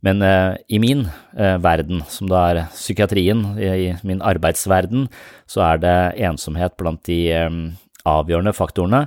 Men 0.04 0.20
eh, 0.22 0.58
i 0.68 0.78
min 0.82 1.06
eh, 1.36 1.56
verden, 1.62 2.04
som 2.12 2.28
da 2.30 2.42
er 2.50 2.62
psykiatrien, 2.74 3.42
i 3.58 3.94
min 4.06 4.22
arbeidsverden, 4.22 5.08
så 5.50 5.64
er 5.72 5.82
det 5.82 5.96
ensomhet 6.28 6.76
blant 6.78 7.02
de 7.08 7.20
eh, 7.32 7.58
avgjørende 8.06 8.54
faktorene, 8.54 9.06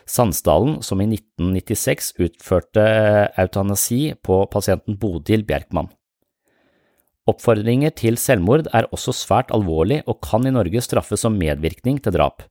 Sandsdalen, 0.08 0.78
som 0.82 1.02
i 1.02 1.08
1996 1.10 2.14
utførte 2.22 2.86
eutanasi 3.36 4.14
på 4.24 4.40
pasienten 4.52 4.96
Bodil 4.96 5.44
Bjerkmann. 5.44 5.92
Oppfordringer 7.26 7.90
til 7.98 8.14
selvmord 8.22 8.68
er 8.70 8.86
også 8.94 9.10
svært 9.16 9.50
alvorlig 9.54 9.98
og 10.06 10.20
kan 10.22 10.46
i 10.46 10.52
Norge 10.54 10.82
straffes 10.84 11.24
som 11.24 11.34
medvirkning 11.38 11.98
til 12.02 12.14
drap. 12.14 12.44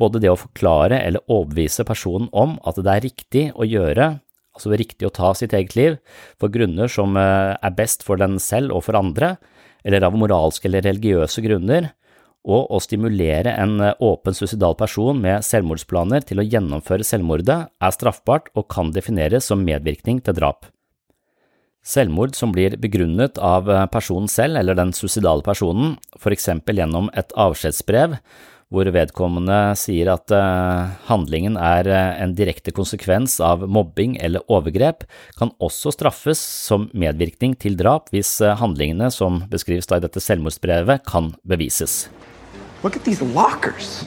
Både 0.00 0.22
det 0.22 0.30
å 0.32 0.38
forklare 0.38 1.02
eller 1.04 1.24
overbevise 1.28 1.84
personen 1.84 2.30
om 2.32 2.56
at 2.64 2.78
det 2.80 2.94
er 2.94 3.04
riktig 3.04 3.44
å 3.52 3.66
gjøre, 3.68 4.14
altså 4.56 4.72
riktig 4.72 5.08
å 5.08 5.12
ta 5.12 5.34
sitt 5.36 5.52
eget 5.52 5.76
liv, 5.76 5.98
for 6.40 6.48
grunner 6.54 6.88
som 6.88 7.18
eh, 7.20 7.52
er 7.52 7.76
best 7.76 8.06
for 8.06 8.20
den 8.20 8.38
selv 8.40 8.72
og 8.78 8.86
for 8.86 8.96
andre, 8.96 9.34
eller 9.84 10.06
av 10.06 10.16
moralske 10.16 10.70
eller 10.70 10.86
religiøse 10.88 11.44
grunner, 11.44 11.92
og 12.48 12.72
å 12.72 12.80
stimulere 12.82 13.52
en 13.60 13.76
eh, 13.84 13.94
åpen 14.04 14.36
suicidal 14.36 14.76
person 14.78 15.20
med 15.20 15.44
selvmordsplaner 15.46 16.24
til 16.26 16.40
å 16.40 16.48
gjennomføre 16.48 17.06
selvmordet 17.06 17.60
er 17.68 17.94
straffbart 17.94 18.50
og 18.56 18.70
kan 18.72 18.92
defineres 18.94 19.50
som 19.50 19.64
medvirkning 19.66 20.22
til 20.24 20.38
drap. 20.38 20.68
Selvmord 21.88 22.34
som 22.36 22.52
blir 22.52 22.76
begrunnet 22.80 23.38
av 23.40 23.68
eh, 23.70 23.86
personen 23.92 24.30
selv 24.32 24.60
eller 24.60 24.78
den 24.78 24.94
suicidale 24.96 25.44
personen, 25.44 25.98
for 26.16 26.34
eksempel 26.34 26.80
gjennom 26.80 27.12
et 27.16 27.34
avskjedsbrev 27.36 28.18
hvor 28.68 28.84
vedkommende 28.92 29.72
sier 29.80 30.10
at 30.12 30.32
eh, 30.36 30.96
handlingen 31.08 31.56
er 31.56 31.88
en 31.88 32.34
direkte 32.36 32.72
konsekvens 32.76 33.38
av 33.40 33.64
mobbing 33.64 34.18
eller 34.24 34.44
overgrep, 34.52 35.06
kan 35.40 35.54
også 35.64 35.94
straffes 35.96 36.40
som 36.40 36.90
medvirkning 36.92 37.56
til 37.60 37.76
drap 37.80 38.12
hvis 38.12 38.34
handlingene 38.60 39.08
som 39.12 39.44
beskrives 39.52 39.88
i 39.88 40.02
dette 40.04 40.20
selvmordsbrevet, 40.20 41.04
kan 41.08 41.32
bevises. 41.48 42.06
Look 42.82 42.96
at 42.96 43.04
these 43.04 43.20
lockers. 43.20 44.04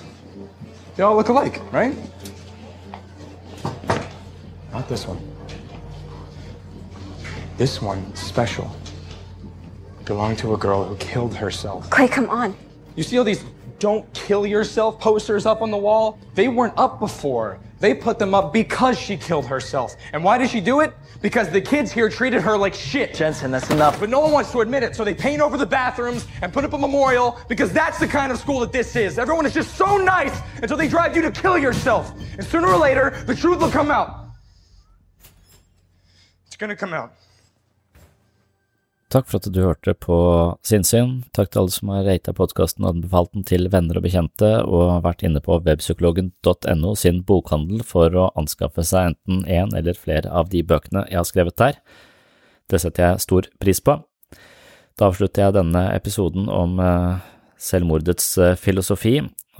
They 0.95 1.03
all 1.03 1.15
look 1.15 1.29
alike, 1.29 1.61
right? 1.71 1.95
Not 4.71 4.87
this 4.87 5.07
one. 5.07 5.19
This 7.57 7.81
one, 7.81 8.15
special, 8.15 8.75
belonged 10.05 10.39
to 10.39 10.53
a 10.53 10.57
girl 10.57 10.83
who 10.83 10.95
killed 10.97 11.35
herself. 11.35 11.89
Clay, 11.89 12.07
come 12.07 12.29
on. 12.29 12.55
You 12.95 13.03
see 13.03 13.17
all 13.17 13.23
these 13.23 13.43
don't 13.79 14.11
kill 14.13 14.45
yourself 14.45 14.99
posters 14.99 15.45
up 15.45 15.61
on 15.61 15.71
the 15.71 15.77
wall? 15.77 16.19
They 16.35 16.47
weren't 16.47 16.73
up 16.77 16.99
before. 16.99 17.59
They 17.81 17.95
put 17.95 18.19
them 18.19 18.35
up 18.35 18.53
because 18.53 18.99
she 18.99 19.17
killed 19.17 19.47
herself. 19.47 19.95
And 20.13 20.23
why 20.23 20.37
did 20.37 20.51
she 20.51 20.61
do 20.61 20.81
it? 20.81 20.93
Because 21.19 21.49
the 21.49 21.59
kids 21.59 21.91
here 21.91 22.09
treated 22.09 22.39
her 22.41 22.55
like 22.55 22.75
shit. 22.75 23.15
Jensen, 23.15 23.49
that's 23.49 23.71
enough. 23.71 23.99
But 23.99 24.09
no 24.09 24.19
one 24.19 24.31
wants 24.31 24.51
to 24.51 24.61
admit 24.61 24.83
it, 24.83 24.95
so 24.95 25.03
they 25.03 25.15
paint 25.15 25.41
over 25.41 25.57
the 25.57 25.65
bathrooms 25.65 26.27
and 26.43 26.53
put 26.53 26.63
up 26.63 26.73
a 26.73 26.77
memorial 26.77 27.39
because 27.47 27.73
that's 27.73 27.97
the 27.97 28.07
kind 28.07 28.31
of 28.31 28.37
school 28.37 28.59
that 28.59 28.71
this 28.71 28.95
is. 28.95 29.17
Everyone 29.17 29.47
is 29.47 29.53
just 29.53 29.75
so 29.75 29.97
nice 29.97 30.39
until 30.57 30.77
they 30.77 30.87
drive 30.87 31.15
you 31.15 31.23
to 31.23 31.31
kill 31.31 31.57
yourself. 31.57 32.13
And 32.33 32.45
sooner 32.45 32.67
or 32.67 32.77
later, 32.77 33.23
the 33.25 33.35
truth 33.35 33.59
will 33.59 33.71
come 33.71 33.89
out. 33.89 34.27
It's 36.45 36.55
gonna 36.55 36.75
come 36.75 36.93
out. 36.93 37.15
Takk 39.11 39.27
for 39.27 39.41
at 39.41 39.47
du 39.51 39.57
hørte 39.59 39.91
på 39.99 40.17
Sinnsyn. 40.63 41.17
Takk 41.35 41.49
til 41.51 41.59
alle 41.61 41.73
som 41.73 41.89
har 41.91 42.05
rata 42.07 42.31
podkasten 42.31 42.85
og 42.85 42.93
anbefalt 42.93 43.33
den 43.35 43.43
til 43.43 43.67
venner 43.73 43.99
og 43.99 44.05
bekjente, 44.05 44.51
og 44.63 45.01
vært 45.03 45.25
inne 45.27 45.41
på 45.43 45.57
webpsykologen.no 45.65 46.93
sin 46.95 47.19
bokhandel 47.27 47.83
for 47.83 48.15
å 48.15 48.29
anskaffe 48.39 48.85
seg 48.87 49.11
enten 49.11 49.43
én 49.51 49.75
eller 49.75 49.99
flere 49.99 50.31
av 50.31 50.47
de 50.53 50.63
bøkene 50.63 51.03
jeg 51.09 51.19
har 51.19 51.27
skrevet 51.27 51.59
der. 51.59 51.81
Det 52.71 52.79
setter 52.79 53.09
jeg 53.09 53.25
stor 53.25 53.51
pris 53.59 53.83
på. 53.83 53.97
Da 54.95 55.11
avslutter 55.11 55.43
jeg 55.43 55.57
denne 55.59 55.83
episoden 55.91 56.47
om 56.47 56.79
eh, 56.79 57.19
selvmordets 57.59 58.31
eh, 58.39 58.55
filosofi, 58.55 59.17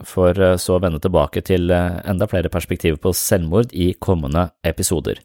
for 0.08 0.32
eh, 0.32 0.56
så 0.64 0.80
å 0.80 0.82
vende 0.88 1.04
tilbake 1.04 1.43
til 1.43 1.76
enda 1.76 2.32
flere 2.32 2.47
perspektiver 2.54 3.04
på 3.04 3.12
selvmord 3.12 3.76
i 3.76 3.91
kommende 3.99 4.47
episoder. 4.64 5.20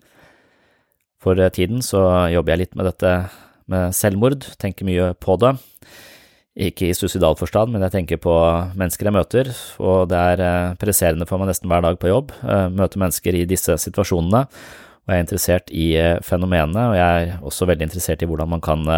For 1.22 1.38
tiden 1.54 1.78
så 1.78 2.02
jobber 2.34 2.56
jeg 2.56 2.66
litt 2.66 2.74
med 2.78 2.90
dette 2.90 3.18
med 3.70 3.94
selvmord, 3.96 4.46
tenker 4.60 4.86
mye 4.88 5.10
på 5.22 5.36
det. 5.42 5.56
Ikke 6.56 6.88
i 6.88 6.94
suicidal 6.96 7.36
forstand, 7.36 7.74
men 7.74 7.82
jeg 7.84 7.92
tenker 7.92 8.20
på 8.22 8.32
mennesker 8.78 9.10
jeg 9.10 9.16
møter, 9.16 9.50
og 9.76 10.06
det 10.08 10.20
er 10.32 10.42
eh, 10.42 10.76
presserende 10.80 11.26
for 11.28 11.36
meg 11.36 11.50
nesten 11.50 11.68
hver 11.68 11.84
dag 11.84 11.98
på 12.00 12.08
jobb, 12.08 12.32
eh, 12.48 12.68
møte 12.72 13.00
mennesker 13.02 13.36
i 13.36 13.44
disse 13.48 13.76
situasjonene, 13.82 14.46
og 14.46 15.12
jeg 15.12 15.20
er 15.20 15.26
interessert 15.26 15.68
i 15.68 15.90
eh, 16.00 16.14
fenomenet, 16.24 16.80
og 16.80 16.96
jeg 16.96 17.26
er 17.26 17.44
også 17.44 17.68
veldig 17.68 17.90
interessert 17.90 18.24
i 18.24 18.28
hvordan 18.30 18.54
man 18.54 18.64
kan 18.64 18.88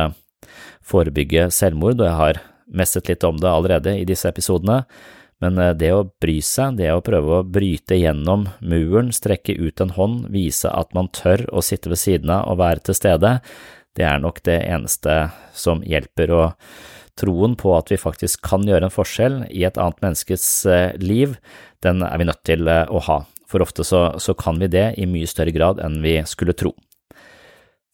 forebygge 0.87 1.49
selvmord, 1.55 1.99
og 1.99 2.07
jeg 2.07 2.19
har 2.21 2.41
messet 2.79 3.11
litt 3.11 3.27
om 3.27 3.41
det 3.43 3.51
allerede 3.51 3.97
i 3.99 4.07
disse 4.07 4.31
episodene, 4.31 4.85
men 5.43 5.59
det 5.79 5.91
å 5.95 6.05
bry 6.23 6.37
seg, 6.43 6.79
det 6.79 6.91
å 6.91 7.03
prøve 7.03 7.37
å 7.37 7.47
bryte 7.47 7.99
gjennom 7.99 8.49
muren, 8.59 9.11
strekke 9.14 9.55
ut 9.59 9.83
en 9.83 9.93
hånd, 9.95 10.25
vise 10.35 10.71
at 10.71 10.95
man 10.95 11.11
tør 11.14 11.45
å 11.55 11.62
sitte 11.62 11.91
ved 11.91 12.01
siden 12.01 12.33
av 12.35 12.47
og 12.51 12.59
være 12.62 12.87
til 12.87 12.99
stede, 12.99 13.37
det 13.99 14.07
er 14.07 14.22
nok 14.22 14.40
det 14.46 14.61
eneste 14.68 15.26
som 15.59 15.82
hjelper, 15.82 16.30
og 16.30 17.18
troen 17.18 17.57
på 17.59 17.72
at 17.74 17.90
vi 17.90 17.99
faktisk 17.99 18.44
kan 18.46 18.66
gjøre 18.66 18.88
en 18.88 18.94
forskjell 18.94 19.40
i 19.51 19.64
et 19.66 19.78
annet 19.80 19.99
menneskes 20.05 20.46
eh, 20.70 20.92
liv, 21.03 21.34
den 21.82 22.05
er 22.07 22.18
vi 22.20 22.28
nødt 22.28 22.44
til 22.46 22.70
eh, 22.70 22.86
å 22.86 23.03
ha, 23.09 23.20
for 23.51 23.64
ofte 23.64 23.86
så, 23.86 24.05
så 24.22 24.36
kan 24.38 24.61
vi 24.62 24.70
det 24.70 24.92
i 25.03 25.09
mye 25.11 25.28
større 25.30 25.55
grad 25.55 25.82
enn 25.82 25.99
vi 26.05 26.20
skulle 26.30 26.55
tro. 26.59 26.74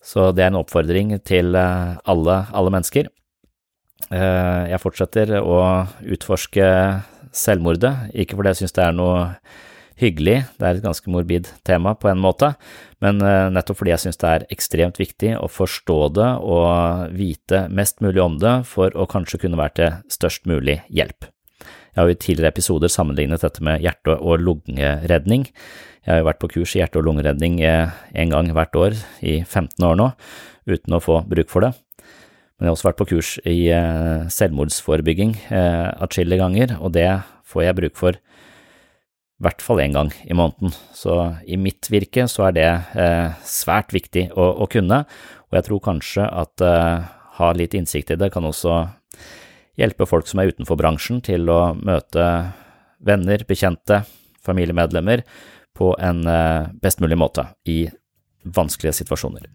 Så 0.05 0.28
det 0.36 0.44
er 0.44 0.52
en 0.52 0.61
oppfordring 0.61 1.16
til 1.24 1.57
eh, 1.57 1.96
alle, 2.05 2.40
alle 2.52 2.74
mennesker. 2.74 3.12
Jeg 4.14 4.78
fortsetter 4.82 5.30
å 5.40 5.55
utforske 6.12 6.64
selvmordet, 7.34 8.12
ikke 8.12 8.36
fordi 8.36 8.50
jeg 8.52 8.59
synes 8.61 8.74
det 8.76 8.82
er 8.84 8.92
noe 8.94 9.22
hyggelig, 10.01 10.40
det 10.59 10.66
er 10.66 10.78
et 10.78 10.84
ganske 10.84 11.11
morbid 11.11 11.49
tema 11.66 11.95
på 11.99 12.09
en 12.11 12.20
måte, 12.22 12.55
men 13.05 13.22
eh, 13.22 13.51
nettopp 13.55 13.80
fordi 13.80 13.92
jeg 13.95 14.05
synes 14.05 14.20
det 14.20 14.30
er 14.30 14.47
ekstremt 14.55 14.99
viktig 15.01 15.34
å 15.38 15.51
forstå 15.51 15.99
det 16.16 16.30
og 16.42 17.14
vite 17.14 17.66
mest 17.70 18.03
mulig 18.05 18.22
om 18.24 18.40
det 18.42 18.57
for 18.70 18.95
å 18.97 19.07
kanskje 19.11 19.45
kunne 19.45 19.61
være 19.61 19.76
til 19.78 20.16
størst 20.16 20.49
mulig 20.51 20.80
hjelp. 20.90 21.28
Jeg 21.95 22.01
har 22.01 22.11
jo 22.11 22.16
i 22.16 22.18
tidligere 22.18 22.51
episoder 22.51 22.90
sammenlignet 22.90 23.45
dette 23.45 23.62
med 23.62 23.82
hjerte- 23.84 24.18
og 24.18 24.42
lungeredning. 24.42 25.47
Jeg 26.03 26.11
har 26.11 26.20
jo 26.24 26.26
vært 26.26 26.42
på 26.42 26.51
kurs 26.57 26.74
i 26.74 26.82
hjerte- 26.82 26.99
og 26.99 27.07
lungeredning 27.07 27.61
eh, 27.62 27.95
en 28.18 28.34
gang 28.34 28.51
hvert 28.57 28.74
år 28.74 28.99
i 29.22 29.40
15 29.45 29.78
år 29.86 29.99
nå, 30.01 30.11
uten 30.66 30.99
å 30.99 31.03
få 31.03 31.22
bruk 31.30 31.53
for 31.55 31.68
det. 31.68 31.74
Men 32.59 32.66
jeg 32.66 32.70
har 32.70 32.76
også 32.76 32.88
vært 32.88 32.99
på 32.99 33.11
kurs 33.14 33.30
i 33.47 33.59
eh, 33.74 34.26
selvmordsforebygging 34.30 35.38
atskillige 35.55 36.42
ganger, 36.42 36.76
og 36.82 36.95
det 36.99 37.09
får 37.47 37.68
jeg 37.68 37.78
bruk 37.78 37.99
for 37.99 38.18
i 39.35 39.45
hvert 39.45 39.62
fall 39.64 39.82
én 39.82 39.95
gang 39.95 40.12
i 40.24 40.35
måneden. 40.37 40.72
Så 40.95 41.16
i 41.47 41.59
mitt 41.61 41.91
virke 41.91 42.26
så 42.30 42.49
er 42.49 42.55
det 42.57 42.68
eh, 42.70 43.35
svært 43.47 43.95
viktig 43.95 44.28
å, 44.32 44.47
å, 44.62 44.68
kunne, 44.70 45.03
og 45.51 45.59
jeg 45.59 45.66
tror 45.68 45.82
kanskje 45.89 46.28
at 46.28 46.64
eh, 46.64 47.09
ha 47.39 47.51
litt 47.57 47.74
innsikt 47.74 48.14
i 48.14 48.18
det 48.20 48.30
kan 48.35 48.47
også 48.47 48.85
hjelpe 49.80 50.07
folk 50.07 50.30
som 50.30 50.41
er 50.41 50.53
utenfor 50.55 50.78
bransjen 50.78 51.18
til 51.24 51.51
å 51.51 51.74
møte 51.74 52.28
venner, 53.05 53.43
bekjente, 53.49 54.05
familiemedlemmer 54.45 55.24
på 55.74 55.91
en 55.99 56.22
eh, 56.30 56.70
best 56.82 57.03
mulig 57.03 57.18
måte 57.18 57.49
i 57.66 57.82
vanskelige 58.45 59.01
situasjoner. 59.03 59.51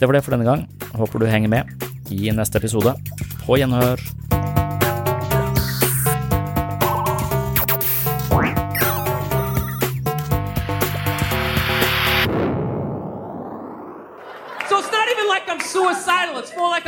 Det 0.00 0.08
var 0.08 0.16
det 0.16 0.24
for 0.24 0.34
denne 0.34 0.48
gang. 0.48 0.66
Håper 0.96 1.20
du 1.20 1.28
henger 1.28 1.52
med 1.52 1.88
i 2.14 2.32
neste 2.34 2.60
episode. 2.60 2.96
På 3.44 3.60
gjenhør. 3.60 4.00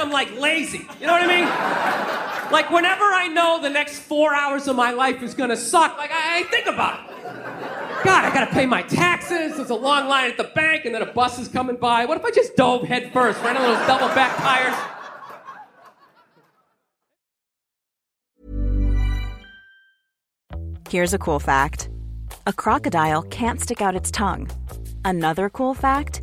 I'm 0.07 0.13
like 0.13 0.39
lazy. 0.39 0.87
You 1.01 1.07
know 1.09 1.15
what 1.15 1.23
I 1.23 1.27
mean? 1.27 2.53
Like 2.53 2.71
whenever 2.71 3.03
I 3.03 3.27
know 3.27 3.61
the 3.61 3.69
next 3.69 3.99
four 3.99 4.33
hours 4.33 4.69
of 4.69 4.77
my 4.77 4.93
life 4.93 5.21
is 5.21 5.35
gonna 5.35 5.57
suck, 5.57 5.99
like 5.99 6.13
I, 6.13 6.39
I 6.39 6.43
think 6.45 6.69
about 6.69 7.11
it. 7.11 7.17
God, 8.05 8.25
I 8.25 8.33
gotta 8.33 8.53
pay 8.53 8.67
my 8.67 8.83
taxes. 8.83 9.57
There's 9.57 9.71
a 9.71 9.75
long 9.75 10.07
line 10.07 10.31
at 10.31 10.37
the 10.37 10.45
bank, 10.55 10.85
and 10.85 10.95
then 10.95 11.03
a 11.03 11.13
bus 11.13 11.41
is 11.41 11.49
coming 11.49 11.75
by. 11.75 12.05
What 12.05 12.19
if 12.19 12.25
I 12.25 12.31
just 12.31 12.55
dove 12.55 12.85
head 12.85 13.13
first, 13.13 13.43
ran 13.43 13.57
into 13.57 13.67
those 13.67 13.85
double 13.89 14.07
back 14.15 14.37
tires? 14.37 14.77
Here's 20.89 21.15
a 21.15 21.19
cool 21.19 21.41
fact 21.41 21.89
a 22.47 22.53
crocodile 22.53 23.23
can't 23.23 23.61
stick 23.61 23.83
out 23.83 23.97
its 23.97 24.13
tongue. 24.13 24.49
Another 25.05 25.51
cool 25.51 25.75
fact 25.75 26.23